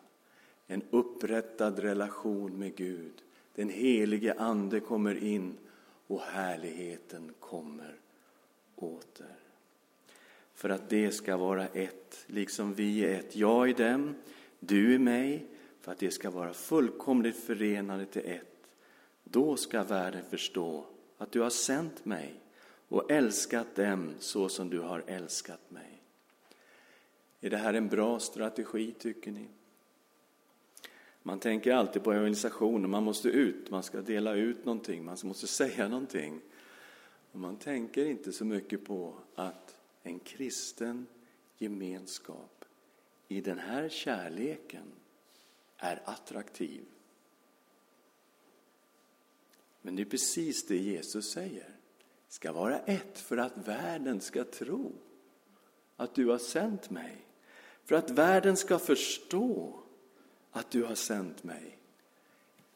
En 0.66 0.82
upprättad 0.90 1.78
relation 1.78 2.58
med 2.58 2.76
Gud. 2.76 3.22
Den 3.54 3.68
helige 3.68 4.34
Ande 4.34 4.80
kommer 4.80 5.24
in 5.24 5.56
och 6.06 6.20
härligheten 6.20 7.34
kommer 7.40 7.96
åter. 8.78 9.36
För 10.54 10.70
att 10.70 10.90
det 10.90 11.10
ska 11.10 11.36
vara 11.36 11.66
ett, 11.66 12.24
liksom 12.26 12.74
vi 12.74 13.04
är 13.04 13.18
ett. 13.18 13.36
Jag 13.36 13.70
i 13.70 13.72
dem, 13.72 14.14
du 14.60 14.94
i 14.94 14.98
mig, 14.98 15.46
för 15.80 15.92
att 15.92 15.98
det 15.98 16.10
ska 16.10 16.30
vara 16.30 16.52
fullkomligt 16.52 17.36
förenade 17.36 18.06
till 18.06 18.22
ett. 18.24 18.70
Då 19.24 19.56
ska 19.56 19.84
världen 19.84 20.22
förstå 20.30 20.86
att 21.18 21.32
du 21.32 21.40
har 21.40 21.50
sänt 21.50 22.04
mig 22.04 22.34
och 22.88 23.10
älskat 23.10 23.74
dem 23.74 24.14
så 24.18 24.48
som 24.48 24.70
du 24.70 24.80
har 24.80 25.04
älskat 25.06 25.70
mig. 25.70 26.02
Är 27.40 27.50
det 27.50 27.56
här 27.56 27.74
en 27.74 27.88
bra 27.88 28.18
strategi, 28.18 28.94
tycker 28.98 29.30
ni? 29.30 29.48
Man 31.22 31.38
tänker 31.38 31.74
alltid 31.74 32.04
på 32.04 32.12
evangelisation, 32.12 32.90
man 32.90 33.04
måste 33.04 33.28
ut, 33.28 33.70
man 33.70 33.82
ska 33.82 34.00
dela 34.00 34.34
ut 34.34 34.64
någonting, 34.64 35.04
man 35.04 35.16
måste 35.22 35.46
säga 35.46 35.88
någonting. 35.88 36.40
Och 37.32 37.40
man 37.40 37.56
tänker 37.56 38.04
inte 38.06 38.32
så 38.32 38.44
mycket 38.44 38.84
på 38.84 39.14
att 39.34 39.76
en 40.02 40.18
kristen 40.18 41.06
gemenskap 41.58 42.64
i 43.28 43.40
den 43.40 43.58
här 43.58 43.88
kärleken 43.88 44.92
är 45.76 46.02
attraktiv. 46.04 46.84
Men 49.82 49.96
det 49.96 50.02
är 50.02 50.06
precis 50.06 50.66
det 50.66 50.76
Jesus 50.76 51.30
säger. 51.30 51.74
ska 52.28 52.52
vara 52.52 52.78
ett 52.78 53.18
för 53.18 53.36
att 53.36 53.68
världen 53.68 54.20
ska 54.20 54.44
tro 54.44 54.92
att 55.96 56.14
du 56.14 56.26
har 56.26 56.38
sänt 56.38 56.90
mig. 56.90 57.16
För 57.84 57.94
att 57.94 58.10
världen 58.10 58.56
ska 58.56 58.78
förstå 58.78 59.82
att 60.50 60.70
du 60.70 60.84
har 60.84 60.94
sänt 60.94 61.44
mig 61.44 61.77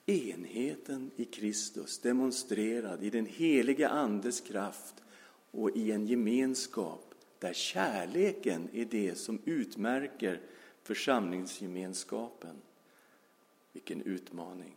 enheten 0.07 1.11
i 1.17 1.25
Kristus 1.25 1.99
demonstrerad 1.99 3.03
i 3.03 3.11
den 3.11 3.27
helige 3.27 3.89
Andes 3.89 4.41
kraft 4.41 4.95
och 5.51 5.77
i 5.77 5.93
en 5.93 6.07
gemenskap 6.07 7.15
där 7.39 7.53
kärleken 7.53 8.69
är 8.73 8.85
det 8.85 9.15
som 9.15 9.39
utmärker 9.45 10.41
församlingsgemenskapen. 10.83 12.57
Vilken 13.73 14.03
utmaning! 14.03 14.75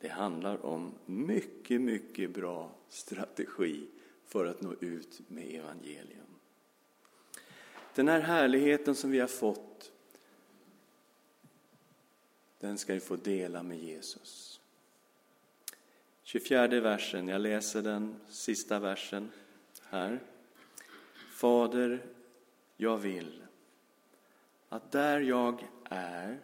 Det 0.00 0.08
handlar 0.08 0.66
om 0.66 0.92
mycket, 1.06 1.80
mycket 1.80 2.30
bra 2.30 2.70
strategi 2.88 3.86
för 4.26 4.46
att 4.46 4.60
nå 4.60 4.74
ut 4.80 5.20
med 5.28 5.54
evangelium. 5.54 6.26
Den 7.94 8.08
här 8.08 8.20
härligheten 8.20 8.94
som 8.94 9.10
vi 9.10 9.20
har 9.20 9.28
fått 9.28 9.91
den 12.62 12.78
ska 12.78 12.94
vi 12.94 13.00
få 13.00 13.16
dela 13.16 13.62
med 13.62 13.78
Jesus. 13.78 14.60
24 16.22 16.80
versen, 16.80 17.28
jag 17.28 17.40
läser 17.40 17.82
den 17.82 18.16
sista 18.28 18.78
versen 18.78 19.30
här. 19.88 20.20
Fader, 21.32 22.02
jag 22.76 22.98
vill 22.98 23.42
att 24.68 24.92
där 24.92 25.20
jag 25.20 25.68
är, 25.84 26.38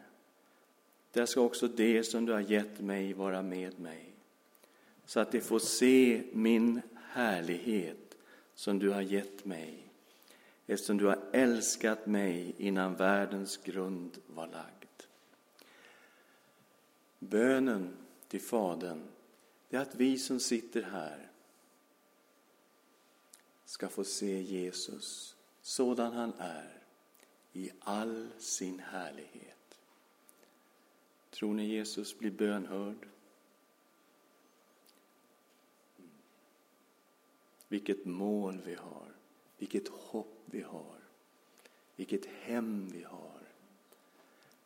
där 1.12 1.26
ska 1.26 1.40
också 1.40 1.68
det 1.68 2.04
som 2.04 2.26
du 2.26 2.32
har 2.32 2.40
gett 2.40 2.80
mig 2.80 3.12
vara 3.12 3.42
med 3.42 3.80
mig. 3.80 4.12
så 5.04 5.20
att 5.20 5.32
de 5.32 5.40
får 5.40 5.58
se 5.58 6.22
min 6.32 6.80
härlighet 7.02 8.16
som 8.54 8.78
du 8.78 8.90
har 8.90 9.02
gett 9.02 9.44
mig 9.44 9.84
eftersom 10.66 10.98
du 10.98 11.06
har 11.06 11.18
älskat 11.32 12.06
mig 12.06 12.54
innan 12.58 12.94
världens 12.94 13.56
grund 13.56 14.18
var 14.26 14.46
lagd. 14.46 14.77
Bönen 17.18 17.96
till 18.28 18.40
Fadern 18.40 19.08
det 19.68 19.76
är 19.76 19.80
att 19.80 19.94
vi 19.94 20.18
som 20.18 20.40
sitter 20.40 20.82
här 20.82 21.30
ska 23.64 23.88
få 23.88 24.04
se 24.04 24.42
Jesus 24.42 25.36
sådan 25.60 26.12
han 26.12 26.32
är 26.38 26.82
i 27.52 27.70
all 27.80 28.28
sin 28.38 28.78
härlighet. 28.78 29.78
Tror 31.30 31.54
ni 31.54 31.66
Jesus 31.66 32.18
blir 32.18 32.30
bönhörd? 32.30 33.08
Vilket 37.68 38.04
mål 38.04 38.60
vi 38.64 38.74
har, 38.74 39.14
vilket 39.58 39.88
hopp 39.88 40.42
vi 40.44 40.62
har, 40.62 40.98
vilket 41.96 42.26
hem 42.26 42.88
vi 42.88 43.02
har. 43.02 43.40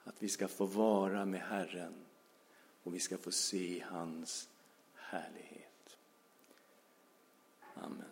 Att 0.04 0.22
vi 0.22 0.28
ska 0.28 0.48
få 0.48 0.66
vara 0.66 1.24
med 1.24 1.40
Herren 1.40 2.01
och 2.82 2.94
vi 2.94 3.00
ska 3.00 3.18
få 3.18 3.30
se 3.30 3.84
hans 3.88 4.48
härlighet. 4.94 5.96
Amen. 7.74 8.04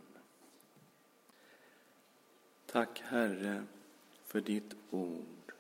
Tack 2.66 3.00
Herre 3.00 3.66
för 4.22 4.40
ditt 4.40 4.74
ord. 4.90 5.52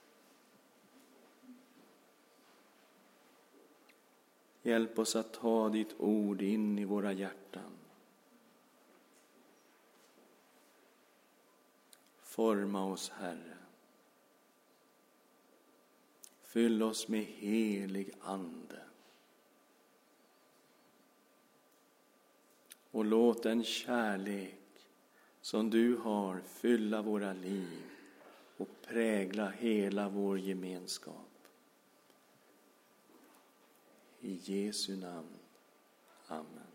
Hjälp 4.62 4.98
oss 4.98 5.16
att 5.16 5.32
ta 5.32 5.68
ditt 5.68 5.94
ord 5.98 6.42
in 6.42 6.78
i 6.78 6.84
våra 6.84 7.12
hjärtan. 7.12 7.72
Forma 12.22 12.84
oss, 12.84 13.10
Herre. 13.10 13.56
Fyll 16.42 16.82
oss 16.82 17.08
med 17.08 17.24
helig 17.24 18.12
Ande. 18.20 18.89
Och 22.90 23.04
låt 23.04 23.42
den 23.42 23.64
kärlek 23.64 24.54
som 25.40 25.70
du 25.70 25.96
har 25.96 26.40
fylla 26.40 27.02
våra 27.02 27.32
liv 27.32 27.82
och 28.56 28.68
prägla 28.82 29.48
hela 29.48 30.08
vår 30.08 30.38
gemenskap. 30.38 31.30
I 34.20 34.40
Jesu 34.44 34.96
namn. 34.96 35.38
Amen. 36.26 36.69